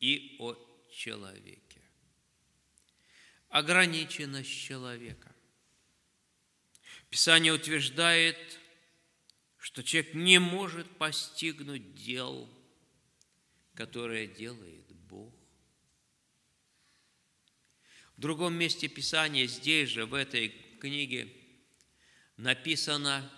и 0.00 0.36
о 0.38 0.54
человеке. 0.92 1.80
Ограниченность 3.48 4.50
человека. 4.50 5.34
Писание 7.08 7.54
утверждает, 7.54 8.36
что 9.56 9.82
человек 9.82 10.12
не 10.12 10.38
может 10.38 10.86
постигнуть 10.98 11.94
дел– 11.94 12.46
которое 13.80 14.26
делает 14.26 14.84
Бог. 15.08 15.32
В 18.14 18.20
другом 18.20 18.52
месте 18.52 18.88
Писания, 18.88 19.46
здесь 19.46 19.88
же, 19.88 20.04
в 20.04 20.12
этой 20.12 20.50
книге, 20.78 21.32
написана, 22.36 23.32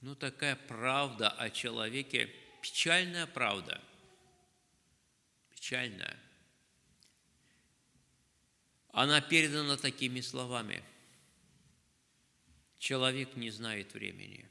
ну, 0.00 0.14
такая 0.14 0.56
правда 0.56 1.28
о 1.28 1.50
человеке, 1.50 2.34
печальная 2.62 3.26
правда, 3.26 3.78
печальная. 5.50 6.18
Она 8.88 9.20
передана 9.20 9.76
такими 9.76 10.22
словами. 10.22 10.82
Человек 12.78 13.36
не 13.36 13.50
знает 13.50 13.92
времени. 13.92 14.48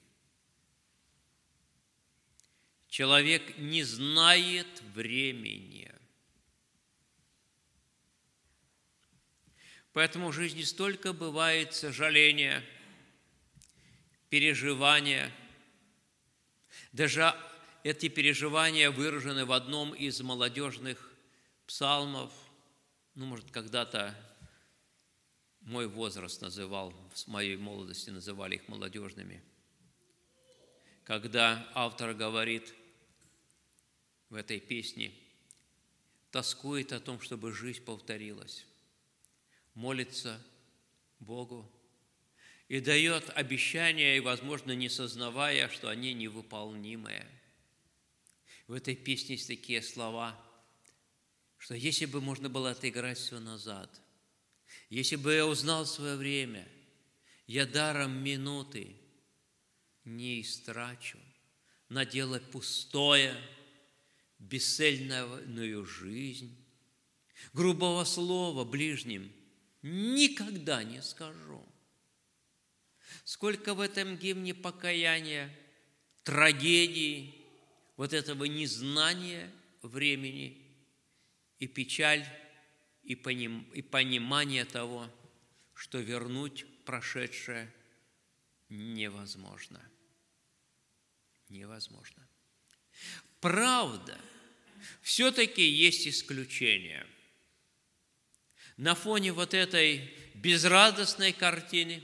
Человек 2.91 3.57
не 3.57 3.83
знает 3.83 4.67
времени. 4.93 5.89
Поэтому 9.93 10.27
в 10.27 10.33
жизни 10.33 10.63
столько 10.63 11.13
бывает 11.13 11.73
сожаления, 11.73 12.61
переживания. 14.27 15.31
Даже 16.91 17.33
эти 17.83 18.09
переживания 18.09 18.91
выражены 18.91 19.45
в 19.45 19.53
одном 19.53 19.95
из 19.95 20.19
молодежных 20.19 21.13
псалмов. 21.67 22.33
Ну, 23.15 23.25
может, 23.25 23.49
когда-то 23.51 24.13
мой 25.61 25.87
возраст 25.87 26.41
называл, 26.41 26.93
с 27.13 27.25
моей 27.25 27.55
молодости 27.55 28.09
называли 28.09 28.55
их 28.55 28.67
молодежными. 28.67 29.41
Когда 31.05 31.71
автор 31.73 32.13
говорит– 32.13 32.73
в 34.31 34.35
этой 34.35 34.61
песне, 34.61 35.11
тоскует 36.31 36.93
о 36.93 37.01
том, 37.01 37.19
чтобы 37.19 37.53
жизнь 37.53 37.83
повторилась, 37.83 38.65
молится 39.73 40.41
Богу 41.19 41.69
и 42.69 42.79
дает 42.79 43.29
обещания, 43.31 44.15
и, 44.15 44.21
возможно, 44.21 44.71
не 44.71 44.87
сознавая, 44.87 45.67
что 45.67 45.89
они 45.89 46.13
невыполнимые. 46.13 47.27
В 48.67 48.73
этой 48.73 48.95
песне 48.95 49.35
есть 49.35 49.49
такие 49.49 49.81
слова, 49.81 50.41
что 51.57 51.75
если 51.75 52.05
бы 52.05 52.21
можно 52.21 52.47
было 52.47 52.71
отыграть 52.71 53.17
все 53.17 53.37
назад, 53.39 54.01
если 54.89 55.17
бы 55.17 55.33
я 55.33 55.45
узнал 55.45 55.85
свое 55.85 56.15
время, 56.15 56.65
я 57.47 57.65
даром 57.65 58.23
минуты 58.23 58.95
не 60.05 60.39
истрачу 60.39 61.19
на 61.89 62.05
дело 62.05 62.39
пустое– 62.39 63.35
бесцельную 64.41 65.85
жизнь, 65.85 66.55
грубого 67.53 68.03
слова 68.03 68.65
ближним 68.65 69.31
никогда 69.81 70.83
не 70.83 71.01
скажу. 71.01 71.63
Сколько 73.23 73.73
в 73.73 73.79
этом 73.79 74.17
гимне 74.17 74.53
покаяния, 74.53 75.55
трагедии, 76.23 77.35
вот 77.97 78.13
этого 78.13 78.45
незнания 78.45 79.51
времени 79.81 80.57
и 81.59 81.67
печаль, 81.67 82.25
и, 83.03 83.13
и 83.13 83.81
понимание 83.81 84.65
того, 84.65 85.09
что 85.73 85.99
вернуть 85.99 86.65
прошедшее 86.85 87.71
невозможно. 88.69 89.81
Невозможно. 91.49 92.27
Правда– 93.39 94.19
все-таки 95.01 95.63
есть 95.63 96.07
исключения. 96.07 97.05
На 98.77 98.95
фоне 98.95 99.31
вот 99.31 99.53
этой 99.53 100.11
безрадостной 100.35 101.33
картины, 101.33 102.03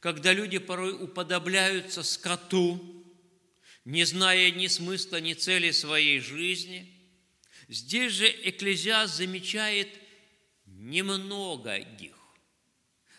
когда 0.00 0.32
люди 0.32 0.58
порой 0.58 0.92
уподобляются 0.92 2.02
скоту, 2.02 3.04
не 3.84 4.04
зная 4.04 4.50
ни 4.50 4.66
смысла, 4.66 5.20
ни 5.20 5.34
цели 5.34 5.70
своей 5.70 6.20
жизни, 6.20 6.92
здесь 7.68 8.12
же 8.12 8.28
Экклезиаст 8.28 9.14
замечает 9.14 9.88
немного 10.66 11.76
их. 11.76 12.16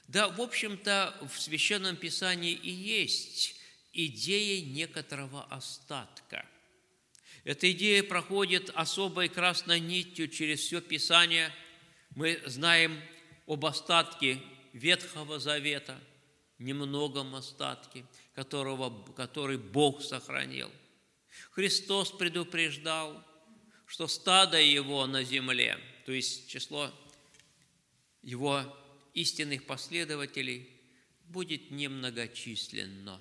Да, 0.07 0.27
в 0.27 0.41
общем-то, 0.41 1.27
в 1.33 1.41
Священном 1.41 1.95
Писании 1.95 2.53
и 2.53 2.69
есть 2.69 3.55
идея 3.93 4.63
некоторого 4.65 5.43
остатка– 5.45 6.45
эта 7.43 7.71
идея 7.71 8.03
проходит 8.03 8.69
особой 8.75 9.27
красной 9.27 9.79
нитью 9.79 10.27
через 10.27 10.59
все 10.59 10.79
Писание. 10.79 11.51
Мы 12.11 12.41
знаем 12.45 13.01
об 13.47 13.65
остатке 13.65 14.39
Ветхого 14.73 15.39
Завета, 15.39 15.99
немногом 16.59 17.33
остатке, 17.35 18.05
которого, 18.35 19.11
который 19.13 19.57
Бог 19.57 20.03
сохранил. 20.03 20.71
Христос 21.51 22.11
предупреждал, 22.11 23.25
что 23.87 24.07
стадо 24.07 24.61
его 24.61 25.07
на 25.07 25.23
земле, 25.23 25.79
то 26.05 26.11
есть 26.11 26.47
число 26.47 26.91
его 28.21 28.63
истинных 29.13 29.65
последователей, 29.65 30.69
будет 31.25 31.71
немногочисленно. 31.71 33.19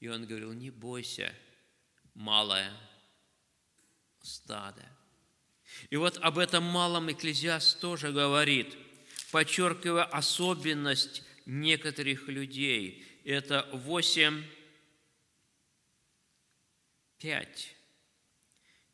И 0.00 0.08
он 0.08 0.26
говорил, 0.26 0.52
не 0.52 0.70
бойся, 0.70 1.32
малое 2.14 2.70
стадо. 4.22 4.88
И 5.90 5.96
вот 5.96 6.18
об 6.18 6.38
этом 6.38 6.64
малом 6.64 7.10
Экклезиаст 7.10 7.80
тоже 7.80 8.12
говорит, 8.12 8.76
подчеркивая 9.30 10.04
особенность 10.04 11.22
некоторых 11.46 12.28
людей. 12.28 13.04
Это 13.24 13.68
8, 13.72 14.44
5. 17.18 17.76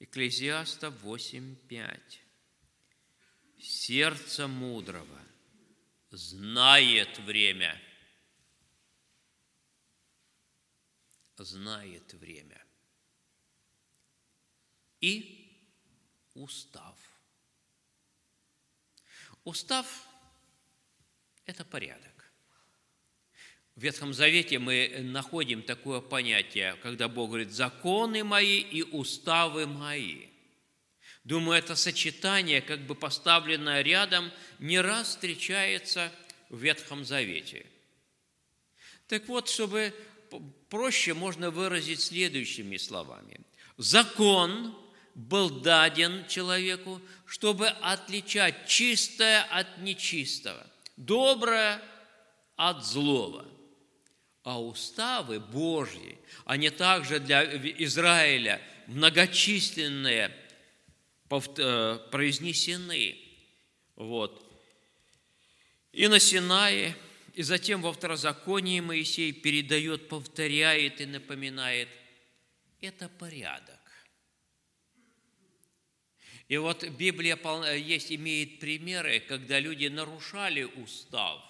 Экклезиаста 0.00 0.90
8, 0.90 1.56
5. 1.68 2.20
Сердце 3.60 4.46
мудрого 4.46 5.20
знает 6.10 7.18
время. 7.18 7.80
Знает 11.36 12.12
время. 12.14 12.67
И 15.00 15.48
устав. 16.34 16.96
Устав– 19.44 19.86
это 21.46 21.64
порядок. 21.64 22.32
В 23.76 23.82
Ветхом 23.82 24.12
Завете 24.12 24.58
мы 24.58 24.98
находим 25.02 25.62
такое 25.62 26.00
понятие, 26.00 26.74
когда 26.82 27.08
Бог 27.08 27.28
говорит 27.28 27.52
«законы 27.52 28.24
мои 28.24 28.58
и 28.58 28.82
уставы 28.82 29.66
мои». 29.66 30.26
Думаю, 31.22 31.58
это 31.58 31.76
сочетание, 31.76 32.60
как 32.60 32.80
бы 32.86 32.94
поставленное 32.94 33.82
рядом, 33.82 34.32
не 34.58 34.80
раз 34.80 35.10
встречается 35.10 36.12
в 36.48 36.58
Ветхом 36.58 37.04
Завете. 37.04 37.66
Так 39.06 39.28
вот, 39.28 39.48
чтобы 39.48 39.94
проще 40.68 41.14
можно 41.14 41.50
выразить 41.50 42.00
следующими 42.00 42.76
словами. 42.78 43.40
Закон 43.76 44.76
был 45.18 45.50
даден 45.50 46.24
человеку, 46.28 47.02
чтобы 47.26 47.66
отличать 47.66 48.68
чистое 48.68 49.42
от 49.42 49.78
нечистого, 49.78 50.64
доброе 50.96 51.82
от 52.54 52.86
злого. 52.86 53.44
А 54.44 54.62
уставы 54.62 55.40
Божьи, 55.40 56.16
они 56.44 56.70
также 56.70 57.18
для 57.18 57.44
Израиля 57.82 58.62
многочисленные 58.86 60.32
э, 61.30 61.98
произнесены. 62.12 63.18
Вот. 63.96 64.48
И 65.92 66.06
на 66.06 66.20
Синае, 66.20 66.96
и 67.34 67.42
затем 67.42 67.82
во 67.82 67.92
второзаконии 67.92 68.78
Моисей 68.78 69.32
передает, 69.32 70.08
повторяет 70.08 71.00
и 71.00 71.06
напоминает. 71.06 71.88
Это 72.80 73.08
порядок. 73.08 73.78
И 76.48 76.56
вот 76.56 76.82
Библия 76.82 77.36
есть, 77.74 78.10
имеет 78.10 78.58
примеры, 78.58 79.20
когда 79.20 79.60
люди 79.60 79.86
нарушали 79.86 80.64
устав. 80.64 81.42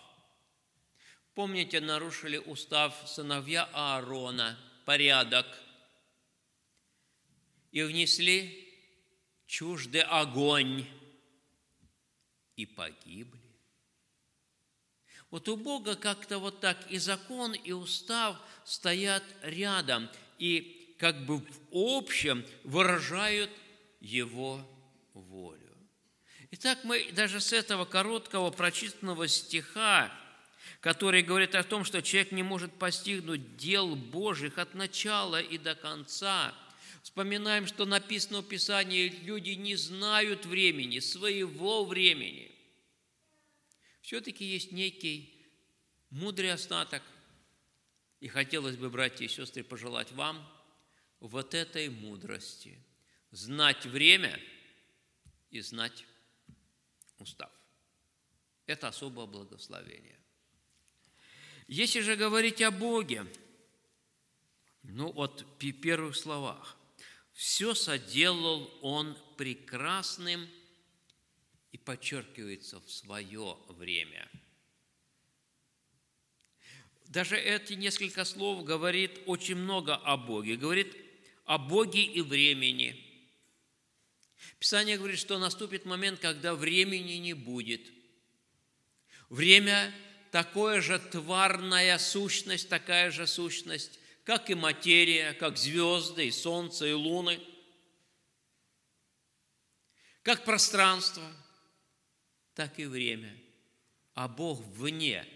Помните, 1.34 1.80
нарушили 1.80 2.36
устав 2.36 2.94
сыновья 3.06 3.68
Аарона, 3.72 4.58
порядок, 4.84 5.46
и 7.70 7.82
внесли 7.82 8.74
чуждый 9.46 10.02
огонь, 10.02 10.84
и 12.56 12.66
погибли. 12.66 13.38
Вот 15.30 15.48
у 15.48 15.56
Бога 15.56 15.94
как-то 15.94 16.40
вот 16.40 16.58
так 16.60 16.90
и 16.90 16.98
закон, 16.98 17.54
и 17.54 17.70
устав 17.70 18.36
стоят 18.64 19.22
рядом, 19.42 20.08
и 20.40 20.96
как 20.98 21.24
бы 21.24 21.38
в 21.38 21.44
общем 21.70 22.44
выражают 22.64 23.50
Его 24.00 24.66
волю. 25.20 25.76
Итак, 26.50 26.78
мы 26.84 27.12
даже 27.12 27.40
с 27.40 27.52
этого 27.52 27.84
короткого 27.84 28.50
прочитанного 28.50 29.28
стиха, 29.28 30.12
который 30.80 31.22
говорит 31.22 31.54
о 31.54 31.62
том, 31.62 31.84
что 31.84 32.00
человек 32.00 32.32
не 32.32 32.42
может 32.42 32.72
постигнуть 32.72 33.56
дел 33.56 33.94
Божьих 33.94 34.56
от 34.56 34.74
начала 34.74 35.40
и 35.42 35.58
до 35.58 35.74
конца, 35.74 36.54
вспоминаем, 37.02 37.66
что 37.66 37.84
написано 37.84 38.40
в 38.40 38.48
Писании, 38.48 39.08
люди 39.08 39.50
не 39.50 39.76
знают 39.76 40.46
времени, 40.46 41.00
своего 41.00 41.84
времени. 41.84 42.50
Все-таки 44.00 44.44
есть 44.44 44.72
некий 44.72 45.34
мудрый 46.08 46.52
остаток, 46.52 47.02
и 48.20 48.28
хотелось 48.28 48.76
бы, 48.76 48.88
братья 48.88 49.26
и 49.26 49.28
сестры, 49.28 49.62
пожелать 49.62 50.12
вам 50.12 50.48
вот 51.20 51.54
этой 51.54 51.90
мудрости– 51.90 52.82
знать 53.30 53.84
время– 53.84 54.40
и 55.50 55.60
знать 55.60 56.04
устав. 57.18 57.50
Это 58.66 58.88
особое 58.88 59.26
благословение. 59.26 60.18
Если 61.66 62.00
же 62.00 62.16
говорить 62.16 62.62
о 62.62 62.70
Боге, 62.70 63.26
ну 64.82 65.12
вот 65.12 65.42
в 65.42 65.72
первых 65.72 66.16
словах, 66.16 66.76
все 67.32 67.74
соделал 67.74 68.70
Он 68.82 69.16
прекрасным 69.36 70.48
и 71.72 71.78
подчеркивается 71.78 72.80
в 72.80 72.90
свое 72.90 73.56
время. 73.68 74.28
Даже 77.06 77.38
эти 77.38 77.72
несколько 77.72 78.24
слов 78.24 78.64
говорит 78.64 79.20
очень 79.26 79.56
много 79.56 79.96
о 79.96 80.16
Боге. 80.16 80.56
Говорит 80.56 80.94
о 81.44 81.58
Боге 81.58 82.02
и 82.02 82.20
времени– 82.20 83.04
Писание 84.58 84.96
говорит, 84.96 85.18
что 85.18 85.38
наступит 85.38 85.84
момент, 85.84 86.20
когда 86.20 86.54
времени 86.54 87.14
не 87.14 87.34
будет. 87.34 87.82
Время– 89.28 89.94
такое 90.30 90.80
же 90.80 90.98
тварная 90.98 91.98
сущность, 91.98 92.68
такая 92.68 93.10
же 93.10 93.26
сущность, 93.26 93.98
как 94.24 94.50
и 94.50 94.54
материя, 94.54 95.32
как 95.34 95.56
звезды, 95.56 96.28
и 96.28 96.30
солнце, 96.30 96.86
и 96.86 96.92
луны, 96.92 97.40
как 100.22 100.44
пространство, 100.44 101.24
так 102.54 102.78
и 102.78 102.84
время. 102.84 103.36
А 104.14 104.28
Бог 104.28 104.60
вне 104.60 105.26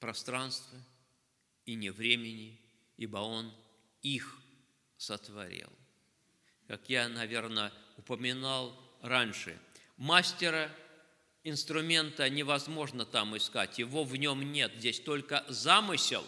пространства 0.00 0.78
и 1.64 1.74
не 1.74 1.90
времени, 1.90 2.60
ибо 2.96 3.18
Он 3.18 3.54
их 4.02 4.38
сотворил 4.96 5.70
как 6.68 6.88
я, 6.88 7.08
наверное, 7.08 7.72
упоминал 7.96 8.74
раньше. 9.02 9.58
Мастера 9.96 10.70
инструмента 11.42 12.28
невозможно 12.30 13.04
там 13.04 13.36
искать, 13.36 13.78
его 13.78 14.04
в 14.04 14.16
нем 14.16 14.52
нет, 14.52 14.72
здесь 14.76 15.00
только 15.00 15.44
замысел, 15.48 16.24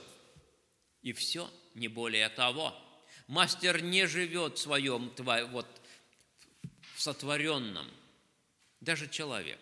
и 1.02 1.12
все, 1.12 1.50
не 1.74 1.88
более 1.88 2.28
того. 2.28 2.74
Мастер 3.26 3.82
не 3.82 4.06
живет 4.06 4.58
в 4.58 4.60
своем, 4.60 5.10
вот, 5.50 5.66
в 6.94 7.00
сотворенном, 7.00 7.90
даже 8.80 9.08
человек. 9.08 9.58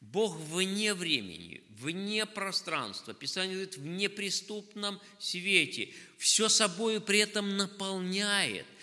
Бог 0.00 0.34
вне 0.34 0.94
времени, 0.94 1.62
вне 1.68 2.24
пространства. 2.24 3.12
Писание 3.12 3.56
говорит, 3.56 3.76
в 3.76 3.84
неприступном 3.84 4.98
свете. 5.18 5.92
Все 6.16 6.48
собой 6.48 7.02
при 7.02 7.18
этом 7.18 7.58
наполняет– 7.58 8.66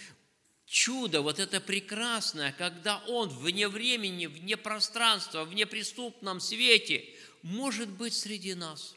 чудо, 0.67 1.21
вот 1.21 1.39
это 1.39 1.60
прекрасное, 1.62 2.51
когда 2.51 2.99
Он 3.08 3.30
вне 3.30 3.67
времени, 3.67 4.27
вне 4.27 4.58
пространства, 4.58 5.45
в 5.45 5.53
неприступном 5.53 6.39
свете 6.39 7.06
может 7.41 7.89
быть 7.89 8.13
среди 8.13 8.53
нас. 8.53 8.95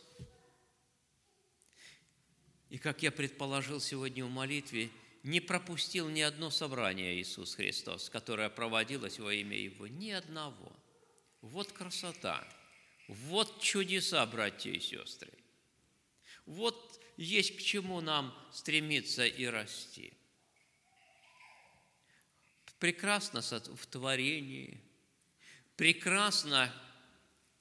И 2.68 2.78
как 2.78 3.02
я 3.02 3.10
предположил 3.10 3.80
сегодня 3.80 4.24
в 4.24 4.30
молитве, 4.30 4.90
не 5.22 5.40
пропустил 5.40 6.08
ни 6.08 6.20
одно 6.20 6.50
собрание 6.50 7.20
Иисус 7.20 7.54
Христос, 7.54 8.10
которое 8.10 8.48
проводилось 8.48 9.18
во 9.18 9.32
имя 9.32 9.56
Его, 9.56 9.86
ни 9.86 10.10
одного. 10.10 10.72
Вот 11.40 11.72
красота, 11.72 12.46
вот 13.08 13.60
чудеса, 13.60 14.24
братья 14.26 14.70
и 14.70 14.80
сестры. 14.80 15.32
Вот 16.46 17.00
есть 17.16 17.56
к 17.56 17.60
чему 17.60 18.00
нам 18.00 18.34
стремиться 18.52 19.24
и 19.24 19.46
расти– 19.46 20.12
прекрасно 22.80 23.42
в 23.42 23.86
творении, 23.86 24.80
прекрасно 25.76 26.74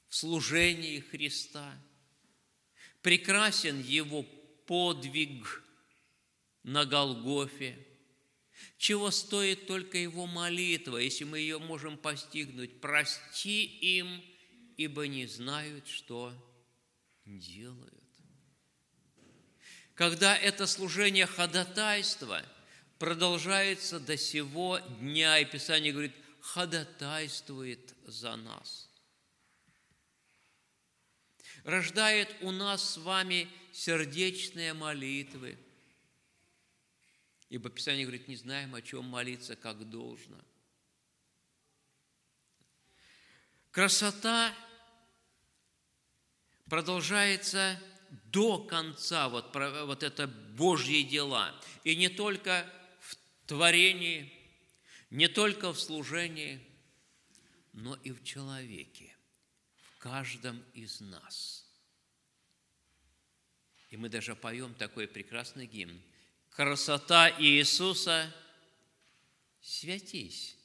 в 0.08 0.16
служении 0.16 1.02
Христа, 1.02 1.78
прекрасен 3.02 3.82
Его 3.82 4.24
подвиг 4.66 5.64
на 6.64 6.86
Голгофе, 6.86 7.78
Чего 8.78 9.12
стоит 9.12 9.68
только 9.68 9.98
Его 9.98 10.26
молитва, 10.26 10.98
если 10.98 11.26
мы 11.26 11.40
ее 11.40 11.60
можем 11.60 11.98
постигнуть? 11.98 12.80
«Прости 12.82 13.66
им, 13.66 14.24
ибо 14.78 15.08
не 15.08 15.28
знают, 15.28 15.88
что 15.88 16.34
делают». 17.26 17.94
Когда 19.96 20.38
это 20.38 20.66
служение 20.66 21.26
ходатайства 21.26 22.42
продолжается 23.00 24.00
до 24.00 24.18
сего 24.18 24.78
дня, 25.00 25.40
и 25.40 25.46
Писание 25.46 25.92
говорит, 25.92 26.16
ходатайствует 26.42 27.96
за 28.06 28.36
нас. 28.36 28.90
Рождает 31.64 32.36
у 32.42 32.52
нас 32.52 32.94
с 32.94 32.98
вами 32.98 33.50
сердечные 33.72 34.74
молитвы– 34.74 35.58
Ибо 37.50 37.72
Писание 37.72 38.06
говорит, 38.06 38.28
не 38.28 38.36
знаем, 38.36 38.76
о 38.76 38.82
чем 38.82 39.06
молиться, 39.06 39.56
как 39.56 39.90
должно. 39.90 40.38
Красота 43.72 44.54
продолжается 46.70 47.80
до 48.26 48.60
конца, 48.60 49.30
вот, 49.30 49.56
вот 49.56 50.04
это 50.04 50.28
Божьи 50.28 51.02
дела. 51.02 51.60
И 51.84 51.96
не 51.96 52.10
только 52.10 52.72
творении, 53.50 54.32
не 55.10 55.28
только 55.28 55.74
в 55.74 55.80
служении, 55.80 56.62
но 57.74 57.96
и 57.96 58.12
в 58.12 58.24
человеке, 58.24 59.16
в 59.82 59.98
каждом 59.98 60.64
из 60.74 61.02
нас. 61.02 61.66
И 63.90 63.98
мы 63.98 64.08
даже 64.08 64.36
поем 64.36 64.76
такой 64.76 65.08
прекрасный 65.08 65.66
гимн– 65.66 66.00
красота 66.52 67.32
Иисуса, 67.40 68.32
святись 69.62 70.56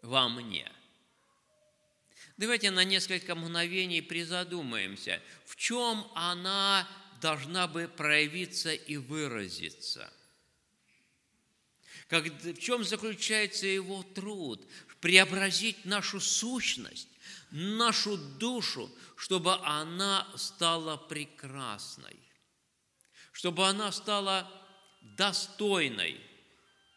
во 0.00 0.30
мне. 0.30 0.72
Давайте 2.38 2.70
на 2.70 2.84
несколько 2.84 3.34
мгновений 3.34 4.00
призадумаемся, 4.00 5.22
в 5.44 5.56
чем 5.56 6.06
она 6.14 6.88
должна 7.20 7.66
бы 7.66 7.88
проявиться 7.88 8.72
и 8.72 8.96
выразиться. 8.96 10.10
Как, 12.08 12.24
в 12.26 12.58
чем 12.58 12.84
заключается 12.84 13.66
его 13.66 14.02
труд? 14.02 14.66
Преобразить 15.00 15.84
нашу 15.84 16.20
сущность, 16.20 17.08
нашу 17.50 18.16
душу, 18.16 18.90
чтобы 19.16 19.54
она 19.64 20.26
стала 20.36 20.96
прекрасной, 20.96 22.16
чтобы 23.32 23.66
она 23.66 23.92
стала 23.92 24.50
достойной 25.02 26.20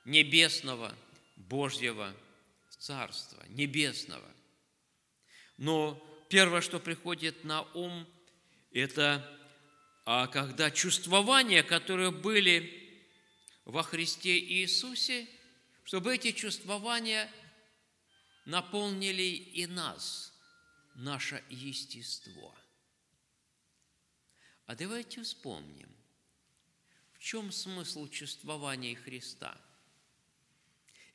небесного 0.06 0.96
Божьего 1.36 2.16
Царства, 2.80 3.44
небесного. 3.50 4.32
Но 5.58 6.02
первое, 6.30 6.62
что 6.62 6.80
приходит 6.80 7.44
на 7.44 7.64
ум, 7.74 8.08
это 8.72 9.40
а 10.12 10.26
когда 10.26 10.72
чувствования, 10.72 11.62
которые 11.62 12.10
были 12.10 12.79
во 13.70 13.84
Христе 13.84 14.40
Иисусе, 14.40 15.28
чтобы 15.84 16.16
эти 16.16 16.32
чувствования 16.32 17.32
наполнили 18.46 19.22
и 19.22 19.68
нас, 19.68 20.34
наше 20.96 21.44
естество. 21.50 22.56
А 24.66 24.76
давайте 24.76 25.22
вспомним, 25.22 25.96
в 27.14 27.20
чем 27.20 27.52
смысл 27.52 28.08
чувствования 28.08 28.96
Христа? 28.96 29.56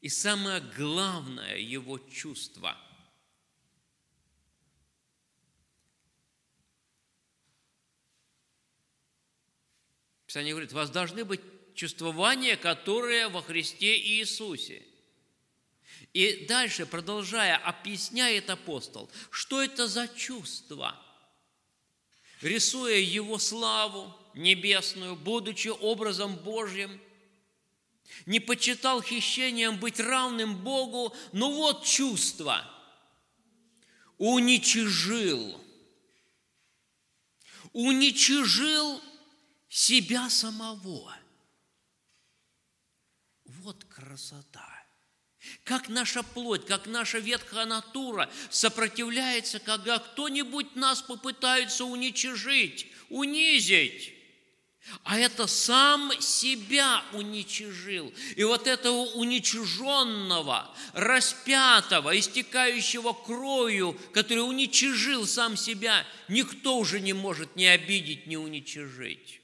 И 0.00 0.08
самое 0.08 0.60
главное 0.60 1.56
его 1.56 1.98
чувство– 1.98 2.78
Писание 10.34 10.52
говорит, 10.52 10.72
вас 10.72 10.90
должны 10.90 11.24
быть 11.24 11.40
чувствования, 11.74 12.56
которые 12.56 13.28
во 13.28 13.42
Христе 13.42 13.98
Иисусе. 13.98 14.82
И 16.12 16.46
дальше, 16.46 16.86
продолжая, 16.86 17.56
объясняет 17.56 18.48
апостол, 18.48 19.10
что 19.30 19.62
это 19.62 19.88
за 19.88 20.06
чувство, 20.06 20.96
рисуя 22.40 22.98
его 22.98 23.38
славу, 23.38 24.14
небесную, 24.34 25.16
будучи 25.16 25.68
образом 25.68 26.36
Божьим, 26.36 27.00
не 28.26 28.38
почитал 28.38 29.02
хищением 29.02 29.78
быть 29.78 29.98
равным 29.98 30.56
Богу, 30.62 31.14
но 31.32 31.50
вот 31.50 31.84
чувство. 31.84 32.64
Уничижил. 34.18 35.60
Уничижил 37.72 39.02
себя 39.68 40.30
самого. 40.30 41.23
Вот 43.64 43.82
красота. 43.84 44.68
Как 45.62 45.88
наша 45.88 46.22
плоть, 46.22 46.66
как 46.66 46.86
наша 46.86 47.18
ветхая 47.18 47.64
натура 47.64 48.30
сопротивляется, 48.50 49.58
когда 49.58 49.98
кто-нибудь 49.98 50.76
нас 50.76 51.00
попытается 51.00 51.86
уничижить, 51.86 52.86
унизить. 53.08 54.12
А 55.02 55.18
это 55.18 55.46
сам 55.46 56.12
себя 56.20 57.02
уничижил. 57.14 58.12
И 58.36 58.44
вот 58.44 58.66
этого 58.66 59.06
уничиженного, 59.14 60.70
распятого, 60.92 62.18
истекающего 62.18 63.14
кровью, 63.14 63.98
который 64.12 64.46
уничижил 64.46 65.26
сам 65.26 65.56
себя, 65.56 66.06
никто 66.28 66.76
уже 66.76 67.00
не 67.00 67.14
может 67.14 67.56
ни 67.56 67.64
обидеть, 67.64 68.26
ни 68.26 68.36
уничижить. 68.36 69.40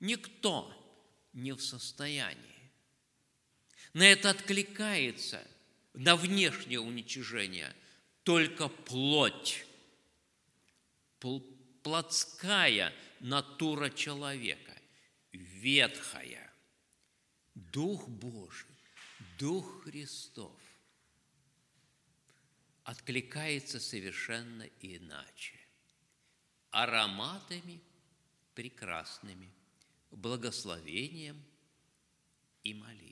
Никто 0.00 0.72
не 1.32 1.52
в 1.52 1.60
состоянии. 1.60 2.70
На 3.92 4.02
это 4.02 4.30
откликается, 4.30 5.46
на 5.94 6.16
внешнее 6.16 6.80
уничижение, 6.80 7.74
только 8.22 8.68
плоть 8.68 9.64
плотская 11.82 12.92
натура 13.20 13.90
человека, 13.90 14.76
ветхая, 15.32 16.52
Дух 17.54 18.08
Божий, 18.08 18.76
Дух 19.38 19.84
Христов 19.84 20.60
откликается 22.84 23.80
совершенно 23.80 24.64
иначе, 24.80 25.58
ароматами 26.70 27.80
прекрасными, 28.54 29.52
благословением 30.16 31.42
и 32.62 32.74
молитвой 32.74 33.06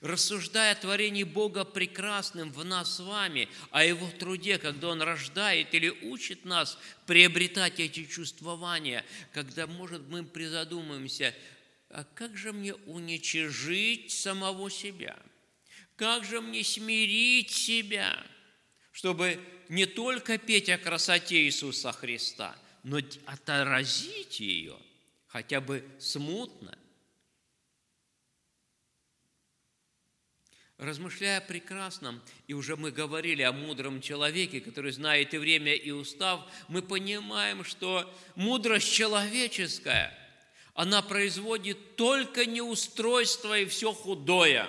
рассуждая 0.00 0.72
о 0.72 0.76
творении 0.76 1.24
Бога 1.24 1.64
прекрасным 1.64 2.52
в 2.52 2.64
нас 2.64 2.96
с 2.96 3.00
вами, 3.00 3.48
о 3.70 3.84
Его 3.84 4.08
труде, 4.18 4.58
когда 4.58 4.88
Он 4.88 5.02
рождает 5.02 5.74
или 5.74 5.88
учит 5.88 6.44
нас 6.44 6.78
приобретать 7.06 7.80
эти 7.80 8.04
чувствования, 8.04 9.04
когда, 9.32 9.66
может, 9.66 10.02
мы 10.08 10.24
призадумаемся, 10.24 11.34
а 11.90 12.04
как 12.14 12.36
же 12.36 12.52
мне 12.52 12.74
уничижить 12.74 14.10
самого 14.10 14.70
себя? 14.70 15.16
Как 15.96 16.24
же 16.24 16.40
мне 16.40 16.62
смирить 16.62 17.50
себя, 17.50 18.24
чтобы 18.92 19.40
не 19.68 19.86
только 19.86 20.36
петь 20.36 20.68
о 20.68 20.78
красоте 20.78 21.44
Иисуса 21.44 21.92
Христа, 21.92 22.56
но 22.82 23.00
отразить 23.24 24.40
ее 24.40 24.76
хотя 25.36 25.60
бы 25.60 25.84
смутно– 25.98 26.78
Размышляя 30.78 31.38
о 31.38 31.40
прекрасном, 31.40 32.22
и 32.46 32.52
уже 32.52 32.76
мы 32.76 32.90
говорили 32.90 33.40
о 33.40 33.52
мудром 33.52 34.02
человеке, 34.02 34.60
который 34.60 34.92
знает 34.92 35.32
и 35.32 35.38
время, 35.38 35.74
и 35.74 35.90
устав, 35.90 36.42
мы 36.68 36.82
понимаем, 36.82 37.64
что 37.64 38.14
мудрость 38.34 38.92
человеческая, 38.92 40.12
она 40.74 41.00
производит 41.00 41.96
только 41.96 42.44
неустройство 42.44 43.58
и 43.58 43.64
все 43.64 43.94
худое. 43.94 44.68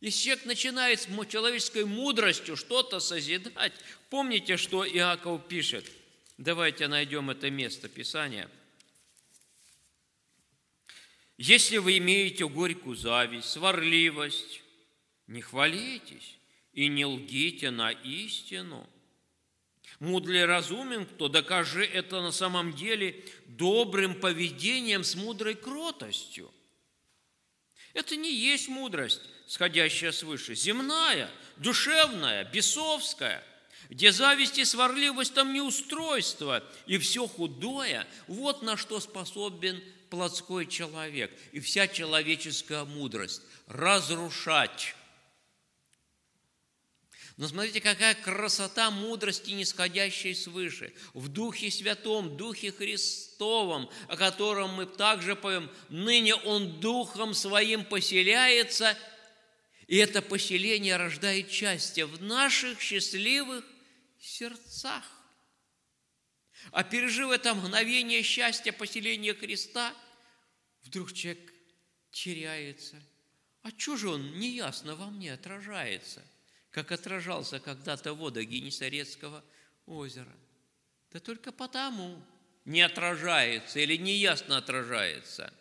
Если 0.00 0.22
человек 0.22 0.46
начинает 0.46 1.00
с 1.00 1.06
человеческой 1.26 1.84
мудростью 1.84 2.56
что-то 2.56 3.00
созидать, 3.00 3.74
помните, 4.08 4.56
что 4.56 4.86
Иаков 4.86 5.46
пишет? 5.46 5.84
Давайте 6.38 6.88
найдем 6.88 7.30
это 7.30 7.50
место 7.50 7.88
Писания– 7.88 8.48
если 11.38 11.78
вы 11.78 11.98
имеете 11.98 12.48
горькую 12.48 12.96
зависть, 12.96 13.50
сварливость, 13.50 14.60
не 15.28 15.40
хвалитесь 15.40 16.36
и 16.72 16.88
не 16.88 17.06
лгите 17.06 17.70
на 17.70 17.92
истину. 17.92 18.88
Мудрый 20.00 20.46
разумен 20.46 21.06
кто? 21.06 21.28
Докажи 21.28 21.84
это 21.84 22.20
на 22.20 22.32
самом 22.32 22.72
деле 22.72 23.24
добрым 23.46 24.16
поведением 24.16 25.04
с 25.04 25.14
мудрой 25.14 25.54
кротостью. 25.54 26.52
Это 27.94 28.16
не 28.16 28.34
есть 28.34 28.68
мудрость, 28.68 29.22
сходящая 29.46 30.10
свыше, 30.10 30.56
земная, 30.56 31.30
душевная, 31.56 32.44
бесовская, 32.44 33.44
где 33.88 34.12
зависть 34.12 34.58
и 34.58 34.64
сварливость 34.64 35.34
там 35.34 35.52
неустройство, 35.52 36.62
и 36.86 36.98
все 36.98 37.26
худое, 37.26 38.06
вот 38.26 38.62
на 38.62 38.76
что 38.76 39.00
способен 39.00 39.82
плотской 40.10 40.66
человек. 40.66 41.32
И 41.52 41.60
вся 41.60 41.88
человеческая 41.88 42.84
мудрость– 42.84 43.42
разрушать. 43.66 44.94
Но 47.38 47.46
смотрите, 47.46 47.80
какая 47.80 48.14
красота 48.14 48.90
мудрости, 48.90 49.52
нисходящей 49.52 50.34
свыше, 50.34 50.92
в 51.14 51.28
Духе 51.28 51.70
Святом, 51.70 52.36
Духе 52.36 52.72
Христовом, 52.72 53.88
о 54.08 54.16
котором 54.16 54.74
мы 54.74 54.86
также 54.86 55.36
поем, 55.36 55.70
ныне 55.88 56.34
Он 56.34 56.80
Духом 56.80 57.34
Своим 57.34 57.84
поселяется, 57.84 58.98
и 59.86 59.96
это 59.96 60.20
поселение 60.20 60.96
рождает 60.96 61.48
счастье 61.50 62.06
в 62.06 62.20
наших 62.20 62.80
счастливых 62.80 63.64
сердцах. 64.18 65.04
А 66.72 66.82
пережив 66.84 67.30
это 67.30 67.54
мгновение 67.54 68.22
счастья 68.22 68.72
поселения 68.72 69.34
Христа, 69.34 69.94
вдруг 70.82 71.12
человек 71.12 71.52
теряется. 72.10 73.00
А 73.62 73.70
что 73.76 73.96
же 73.96 74.08
он 74.08 74.38
неясно 74.38 74.96
во 74.96 75.06
мне 75.10 75.32
отражается– 75.32 76.24
как 76.70 76.92
отражался 76.92 77.60
когда-то 77.60 78.14
вода 78.14 78.42
Генесарецкого 78.42 79.44
озера. 79.86 80.36
Да 81.10 81.20
только 81.20 81.50
потому 81.52 82.22
не 82.64 82.82
отражается 82.82 83.80
или 83.80 83.96
неясно 83.96 84.58
отражается, 84.58 85.52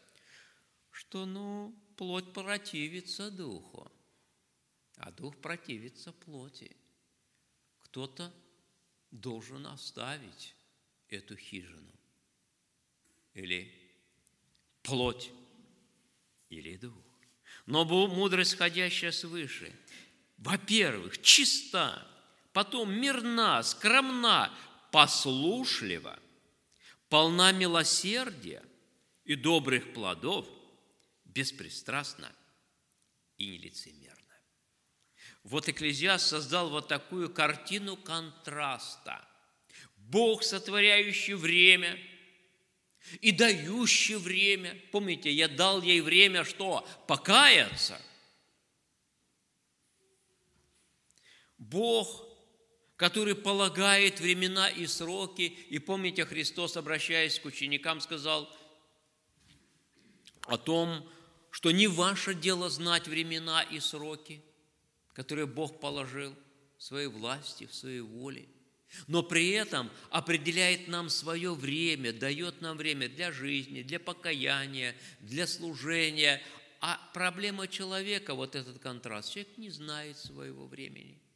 что, 0.91 1.25
ну, 1.25 1.73
плоть 1.95 2.33
противится 2.33 3.31
духу, 3.31 3.91
а 4.97 5.11
дух 5.11 5.37
противится 5.37 6.11
плоти. 6.11 6.75
Кто-то 7.79 8.33
должен 9.11 9.65
оставить 9.67 10.55
эту 11.09 11.35
хижину. 11.35 11.93
Или 13.33 13.73
плоть, 14.83 15.31
или 16.49 16.75
дух. 16.77 16.93
Но 17.65 17.85
мудрость, 17.85 18.51
сходящая 18.51 19.11
свыше– 19.11 19.73
во-первых, 20.37 21.21
чиста, 21.21 22.07
потом 22.53 22.93
мирна, 22.93 23.63
скромна, 23.63 24.53
послушлива, 24.91 26.19
полна 27.09 27.51
милосердия 27.51 28.63
и 29.25 29.35
добрых 29.35 29.93
плодов, 29.93 30.47
беспристрастна 31.25 32.31
и 33.37 33.47
нелицемерна. 33.47 34.16
Вот 35.47 35.69
Экклезиаст 35.69 36.27
создал 36.27 36.69
вот 36.69 36.88
такую 36.88 37.29
картину 37.29 37.97
контраста. 37.97 39.27
Бог, 39.95 40.43
сотворяющий 40.43 41.33
время 41.33 41.99
и 43.21 43.31
дающий 43.31 44.15
время. 44.15 44.77
Помните, 44.91 45.31
я 45.31 45.47
дал 45.47 45.81
ей 45.81 46.01
время 46.01 46.43
что? 46.43 46.88
Покаяться– 47.07 48.01
Бог, 51.57 52.23
который 52.95 53.36
полагает 53.36 54.19
времена 54.19 54.69
и 54.69 54.86
сроки. 54.86 55.57
И 55.69 55.79
помните, 55.79 56.25
Христос, 56.25 56.77
обращаясь 56.77 57.39
к 57.39 57.45
ученикам, 57.45 57.99
сказал 57.99 58.49
о 60.43 60.57
том, 60.57 61.07
что 61.51 61.71
не 61.71 61.88
ваше 61.88 62.33
дело 62.36 62.69
знать 62.69 63.07
времена 63.07 63.63
и 63.63 63.79
сроки, 63.79 64.41
которые 65.17 65.47
Бог 65.47 65.80
положил 65.80 66.36
в 66.77 66.84
своей 66.84 67.08
власти, 67.08 67.65
в 67.65 67.73
своей 67.73 68.01
воле. 68.01 68.47
Но 69.08 69.23
при 69.23 69.49
этом 69.49 69.89
определяет 70.12 70.88
нам 70.88 71.10
свое 71.10 71.56
время, 71.56 72.13
дает 72.13 72.62
нам 72.62 72.77
время 72.77 73.10
для 73.10 73.32
жизни, 73.32 73.82
для 73.82 73.99
покаяния, 73.99 74.95
для 75.19 75.47
служения. 75.47 76.39
А 76.82 77.01
проблема 77.15 77.67
человека, 77.67 78.36
вот 78.36 78.56
этот 78.56 78.77
контраст, 78.77 79.34
человек 79.34 79.58
не 79.58 79.71
знает 79.71 80.17
своего 80.17 80.67
времени– 80.67 81.19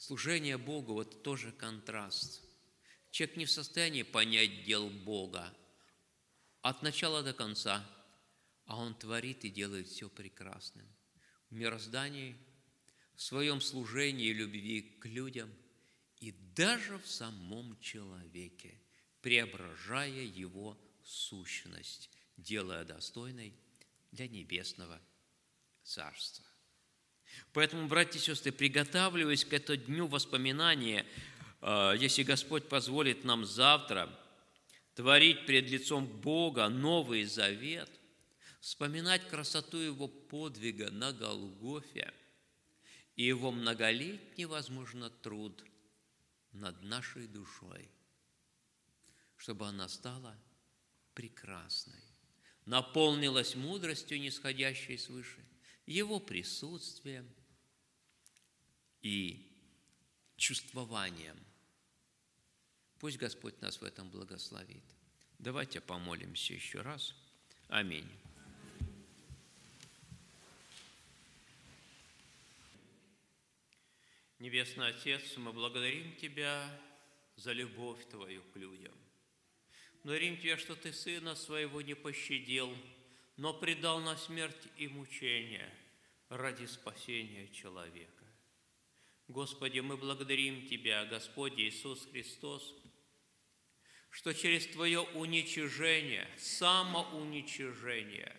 Служение 0.00 0.56
Богу– 0.56 0.92
вот 0.94 1.22
тоже 1.22 1.52
контраст. 1.52 2.42
Человек 3.10 3.36
не 3.36 3.44
в 3.44 3.50
состоянии 3.50 4.02
понять 4.02 4.64
дел 4.64 4.88
Бога 4.88 5.54
от 6.62 6.80
начала 6.80 7.22
до 7.22 7.34
конца, 7.34 7.86
а 8.64 8.78
он 8.78 8.94
творит 8.94 9.44
и 9.44 9.50
делает 9.50 9.88
все 9.88 10.08
прекрасным. 10.08 10.88
Мироздании, 11.50 12.36
в 13.14 13.22
своем 13.22 13.60
служении 13.60 14.28
и 14.28 14.32
любви 14.32 14.80
к 14.98 15.04
людям 15.04 15.52
и 16.20 16.32
даже 16.54 16.98
в 16.98 17.06
самом 17.06 17.78
человеке, 17.80 18.80
преображая 19.20 20.24
его 20.24 20.78
сущность, 21.04 22.10
делая 22.36 22.84
достойной 22.84 23.52
для 24.12 24.26
небесного 24.28 25.00
Царства. 25.82 26.44
Поэтому, 27.52 27.88
братья 27.88 28.18
и 28.18 28.22
сестры, 28.22 28.52
приготавливаясь 28.52 29.44
к 29.44 29.52
этому 29.52 29.78
дню 29.78 30.06
воспоминания, 30.06 31.06
э, 31.60 31.94
если 31.98 32.22
Господь 32.22 32.68
позволит 32.68 33.24
нам 33.24 33.44
завтра 33.44 34.08
творить 34.94 35.46
пред 35.46 35.68
лицом 35.70 36.06
Бога 36.06 36.68
новый 36.68 37.24
завет, 37.24 37.90
вспоминать 38.60 39.26
красоту 39.28 39.78
Его 39.78 40.08
подвига 40.08 40.90
на 40.90 41.12
Голгофе 41.12 42.12
и 43.16 43.24
Его 43.24 43.50
многолетний, 43.50 44.44
возможно, 44.44 45.10
труд 45.10 45.64
над 46.52 46.82
нашей 46.82 47.26
душой, 47.26 47.88
чтобы 49.36 49.66
она 49.66 49.88
стала 49.88 50.36
прекрасной, 51.14 52.02
наполнилась 52.64 53.54
мудростью, 53.54 54.20
нисходящей 54.20 54.98
свыше, 54.98 55.44
Его 55.86 56.20
присутствием– 56.20 57.28
и 59.02 59.50
чувствованием. 60.36 61.36
Пусть 62.98 63.16
Господь 63.16 63.60
нас 63.62 63.80
в 63.80 63.84
этом 63.84 64.10
благословит. 64.10 64.84
Давайте 65.38 65.80
помолимся 65.80 66.52
еще 66.52 66.82
раз. 66.82 67.14
Аминь. 67.68 68.08
Небесный 74.40 74.88
Отец, 74.88 75.36
мы 75.36 75.52
благодарим 75.52 76.16
Тебя 76.16 76.66
за 77.36 77.52
любовь 77.52 78.02
Твою 78.08 78.42
к 78.42 78.56
людям. 78.56 78.94
Благодарим 80.02 80.38
Тебя, 80.38 80.56
что 80.56 80.74
Ты 80.74 80.94
Сына 80.94 81.34
Своего 81.34 81.82
не 81.82 81.92
пощадил, 81.92 82.74
но 83.36 83.52
предал 83.52 84.00
на 84.00 84.16
смерть 84.16 84.66
и 84.78 84.88
мучение 84.88 85.70
ради 86.30 86.64
спасения 86.64 87.48
человека. 87.48 88.24
Господи, 89.28 89.80
мы 89.80 89.98
благодарим 89.98 90.66
Тебя, 90.66 91.04
Господь 91.04 91.58
Иисус 91.58 92.06
Христос, 92.10 92.74
что 94.08 94.32
через 94.32 94.66
Твое 94.68 95.00
уничижение, 95.00 96.26
самоуничижение 96.38 98.34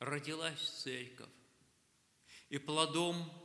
родилась 0.00 0.60
Церковь. 0.82 1.30
И 2.48 2.58
плодом 2.58 3.41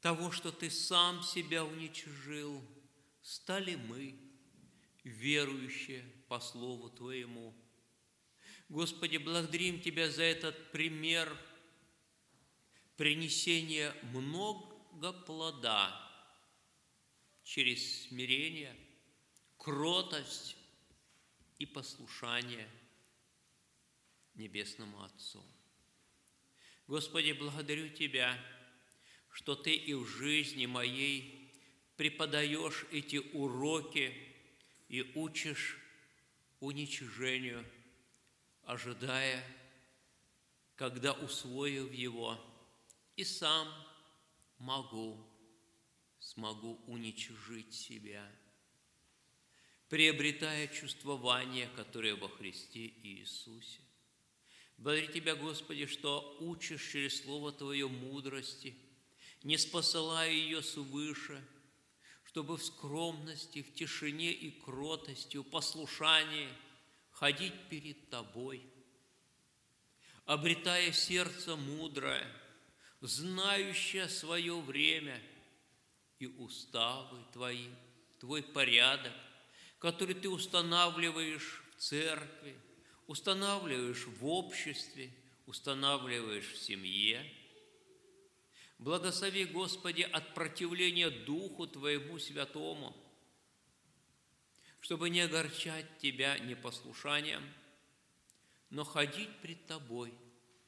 того, 0.00 0.30
что 0.30 0.52
Ты 0.52 0.70
сам 0.70 1.22
себя 1.22 1.64
уничижил, 1.64 2.62
стали 3.22 3.74
мы, 3.74 4.18
верующие 5.04 6.02
по 6.28 6.40
Слову 6.40 6.90
Твоему. 6.90 7.54
Господи, 8.68 9.16
благодарим 9.16 9.80
Тебя 9.80 10.10
за 10.10 10.22
этот 10.22 10.72
пример 10.72 11.34
принесения 12.96 13.94
много 14.12 15.12
плода 15.12 16.04
через 17.44 18.08
смирение, 18.08 18.76
кротость 19.56 20.56
и 21.58 21.64
послушание 21.64 22.68
Небесному 24.34 25.02
Отцу. 25.02 25.42
Господи, 26.86 27.32
благодарю 27.32 27.88
Тебя, 27.90 28.38
что 29.38 29.54
Ты 29.54 29.72
и 29.74 29.94
в 29.94 30.04
жизни 30.04 30.66
моей 30.66 31.48
преподаешь 31.96 32.84
эти 32.90 33.18
уроки 33.32 34.12
и 34.88 35.12
учишь 35.14 35.78
уничижению, 36.58 37.64
ожидая, 38.64 39.44
когда, 40.74 41.12
усвоив 41.12 41.92
его, 41.94 42.36
и 43.14 43.22
сам– 43.22 43.72
могу 44.58 45.24
смогу 46.18 46.80
уничижить 46.88 47.72
себя, 47.72 48.28
приобретая 49.88 50.66
чувствование, 50.66 51.68
которое 51.76 52.16
во 52.16 52.28
Христе 52.28 52.92
Иисусе. 53.04 53.80
Благодарю 54.78 55.12
Тебя, 55.12 55.36
Господи, 55.36 55.86
что 55.86 56.36
учишь 56.40 56.90
через 56.90 57.22
Слово 57.22 57.52
Твое 57.52 57.86
мудрости, 57.86 58.76
не 59.42 59.58
спосылая 59.58 60.30
ее 60.30 60.62
свыше, 60.62 61.42
чтобы 62.24 62.56
в 62.56 62.64
скромности, 62.64 63.62
в 63.62 63.74
тишине 63.74 64.32
и 64.32 64.50
кротости, 64.50 65.36
в 65.36 65.44
послушании 65.44 66.48
ходить 67.10 67.68
перед 67.68 68.10
Тобой, 68.10 68.62
обретая 70.24 70.92
сердце 70.92 71.56
мудрое, 71.56 72.26
знающее 73.00 74.08
свое 74.08 74.60
время 74.60 75.20
и 76.18 76.26
уставы 76.26 77.18
Твои, 77.32 77.68
Твой 78.20 78.42
порядок, 78.42 79.12
который 79.78 80.14
Ты 80.14 80.28
устанавливаешь 80.28 81.62
в 81.72 81.80
церкви, 81.80 82.56
устанавливаешь 83.06 84.04
в 84.06 84.26
обществе, 84.26 85.10
устанавливаешь 85.46 86.52
в 86.52 86.58
семье. 86.58 87.24
Благослови, 88.78 89.44
Господи, 89.44 90.02
от 90.02 90.34
противления 90.34 91.10
Духу 91.10 91.66
Твоему 91.66 92.18
Святому, 92.18 92.96
чтобы 94.80 95.10
не 95.10 95.20
огорчать 95.20 95.98
Тебя 95.98 96.38
непослушанием, 96.38 97.42
но 98.70 98.84
ходить 98.84 99.36
пред 99.42 99.66
Тобой 99.66 100.14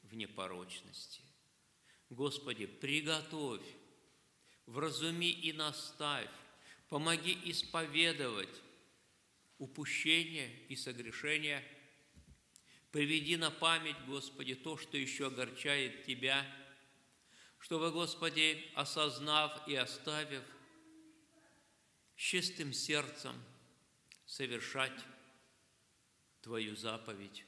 в 0.03 0.13
непорочности. 0.15 1.21
Господи, 2.09 2.65
приготовь, 2.65 3.65
вразуми 4.65 5.31
и 5.31 5.53
наставь, 5.53 6.29
помоги 6.89 7.39
исповедовать 7.45 8.61
упущения 9.57 10.49
и 10.67 10.75
согрешения– 10.75 11.63
Приведи 12.91 13.37
на 13.37 13.51
память, 13.51 13.95
Господи, 14.05 14.53
то, 14.53 14.77
что 14.77 14.97
еще 14.97 15.27
огорчает 15.27 16.03
Тебя, 16.03 16.45
чтобы, 17.61 17.91
Господи, 17.91 18.69
осознав 18.75 19.67
и 19.67 19.75
оставив, 19.75 20.43
чистым 22.15 22.73
сердцем 22.73 23.35
совершать 24.25 24.99
Твою 26.41 26.75
заповедь, 26.75 27.45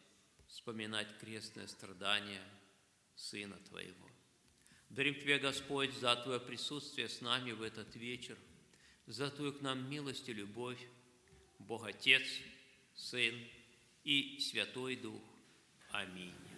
вспоминать 0.47 1.07
крестное 1.20 1.68
страдание 1.68 2.43
Сына 3.16 3.57
Твоего. 3.70 4.09
Дарим 4.89 5.16
Тебе, 5.16 5.39
Господь, 5.39 5.93
за 5.95 6.16
Твое 6.16 6.39
присутствие 6.39 7.09
с 7.09 7.22
нами 7.22 7.51
в 7.51 7.64
этот 7.64 7.95
вечер, 7.95 8.38
за 9.07 9.32
Твою 9.32 9.53
к 9.53 9.61
нам 9.61 9.89
милость 9.89 10.30
и 10.30 10.34
любовь, 10.34 10.80
Бог 11.57 11.86
Отец, 11.86 12.24
Сын 12.93 13.36
и 14.03 14.39
Святой 14.39 14.95
Дух. 14.95 15.24
Аминь. 15.89 16.53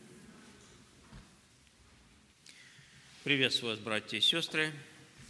Приветствую 3.25 3.71
вас, 3.71 3.79
братья 3.79 4.17
и 4.17 4.21
сестры. 4.21 4.71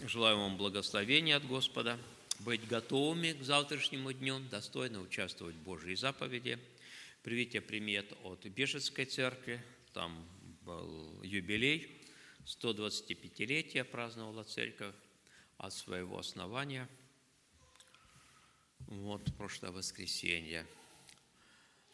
Желаю 0.05 0.37
вам 0.37 0.57
благословения 0.57 1.37
от 1.37 1.47
Господа, 1.47 1.97
быть 2.39 2.67
готовыми 2.67 3.31
к 3.31 3.41
завтрашнему 3.41 4.11
дню, 4.11 4.39
достойно 4.51 4.99
участвовать 4.99 5.55
в 5.55 5.63
Божьей 5.63 5.95
заповеди. 5.95 6.59
Привитие 7.23 7.61
примет 7.61 8.11
от 8.23 8.45
Бежецкой 8.47 9.05
церкви, 9.05 9.63
там 9.93 10.27
был 10.63 11.23
юбилей, 11.23 11.89
125-летие 12.45 13.85
праздновала 13.85 14.43
церковь 14.43 14.93
от 15.57 15.73
своего 15.73 16.19
основания. 16.19 16.89
Вот 18.87 19.23
прошлое 19.37 19.71
воскресенье. 19.71 20.67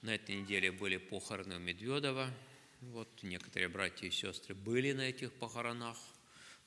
На 0.02 0.16
этой 0.16 0.34
неделе 0.34 0.72
были 0.72 0.98
похороны 0.98 1.58
у 1.58 1.60
Медведова. 1.60 2.28
Вот 2.82 3.22
некоторые 3.22 3.70
братья 3.70 4.08
и 4.08 4.12
сестры 4.12 4.56
были 4.56 4.92
на 4.92 5.02
этих 5.02 5.32
похоронах. 5.34 5.98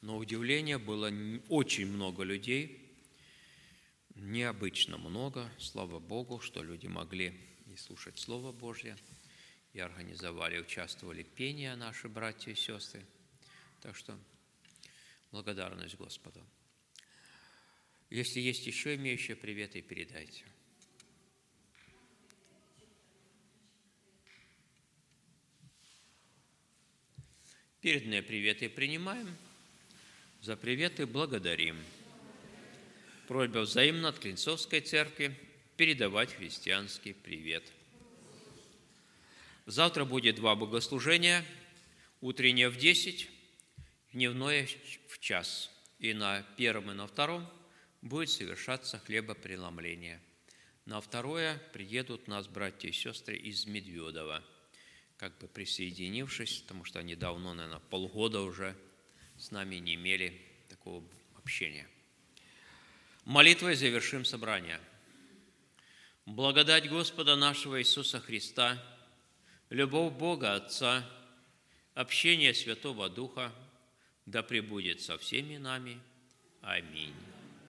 Но 0.00 0.16
удивление 0.16 0.78
было 0.78 1.10
очень 1.48 1.86
много 1.86 2.22
людей, 2.22 2.96
необычно 4.14 4.96
много. 4.96 5.50
Слава 5.58 5.98
Богу, 5.98 6.38
что 6.38 6.62
люди 6.62 6.86
могли 6.86 7.34
и 7.72 7.76
слушать 7.76 8.16
Слово 8.18 8.52
Божье, 8.52 8.96
и 9.72 9.80
организовали, 9.80 10.60
участвовали 10.60 11.24
пения 11.24 11.74
наши 11.74 12.08
братья 12.08 12.52
и 12.52 12.54
сестры. 12.54 13.04
Так 13.82 13.96
что 13.96 14.16
благодарность 15.32 15.96
Господу. 15.96 16.40
Если 18.10 18.38
есть 18.38 18.68
еще 18.68 18.94
имеющие 18.94 19.36
приветы, 19.36 19.82
передайте. 19.82 20.44
Передные 27.84 28.22
приветы 28.22 28.70
принимаем, 28.70 29.36
за 30.40 30.56
приветы 30.56 31.04
благодарим. 31.04 31.76
Просьба 33.28 33.58
взаимно 33.58 34.08
от 34.08 34.18
Клинцовской 34.18 34.80
церкви 34.80 35.36
передавать 35.76 36.32
христианский 36.32 37.12
привет. 37.12 37.62
Завтра 39.66 40.06
будет 40.06 40.36
два 40.36 40.54
богослужения, 40.56 41.44
утреннее 42.22 42.70
в 42.70 42.78
10, 42.78 43.28
дневное 44.14 44.66
в 45.08 45.18
час. 45.18 45.70
И 45.98 46.14
на 46.14 46.40
первом 46.56 46.90
и 46.90 46.94
на 46.94 47.06
втором 47.06 47.46
будет 48.00 48.30
совершаться 48.30 48.98
хлебопреломление. 49.00 50.22
На 50.86 51.02
второе 51.02 51.60
приедут 51.74 52.28
нас 52.28 52.48
братья 52.48 52.88
и 52.88 52.92
сестры 52.92 53.36
из 53.36 53.66
Медведова– 53.66 54.42
как 55.16 55.36
бы 55.38 55.48
присоединившись, 55.48 56.60
потому 56.62 56.84
что 56.84 56.98
они 56.98 57.14
давно, 57.14 57.54
наверное, 57.54 57.80
полгода 57.80 58.40
уже 58.40 58.76
с 59.38 59.50
нами 59.50 59.76
не 59.76 59.94
имели 59.94 60.40
такого 60.68 61.04
общения. 61.36 61.88
Молитвой 63.24 63.74
завершим 63.74 64.24
собрание. 64.24 64.80
Благодать 66.26 66.88
Господа 66.88 67.36
нашего 67.36 67.80
Иисуса 67.80 68.20
Христа, 68.20 68.82
любовь 69.70 70.12
Бога 70.14 70.54
Отца, 70.54 71.08
общение 71.94 72.54
Святого 72.54 73.08
Духа 73.08 73.52
да 74.26 74.42
пребудет 74.42 75.00
со 75.00 75.18
всеми 75.18 75.56
нами. 75.56 76.00
Аминь. 76.62 77.14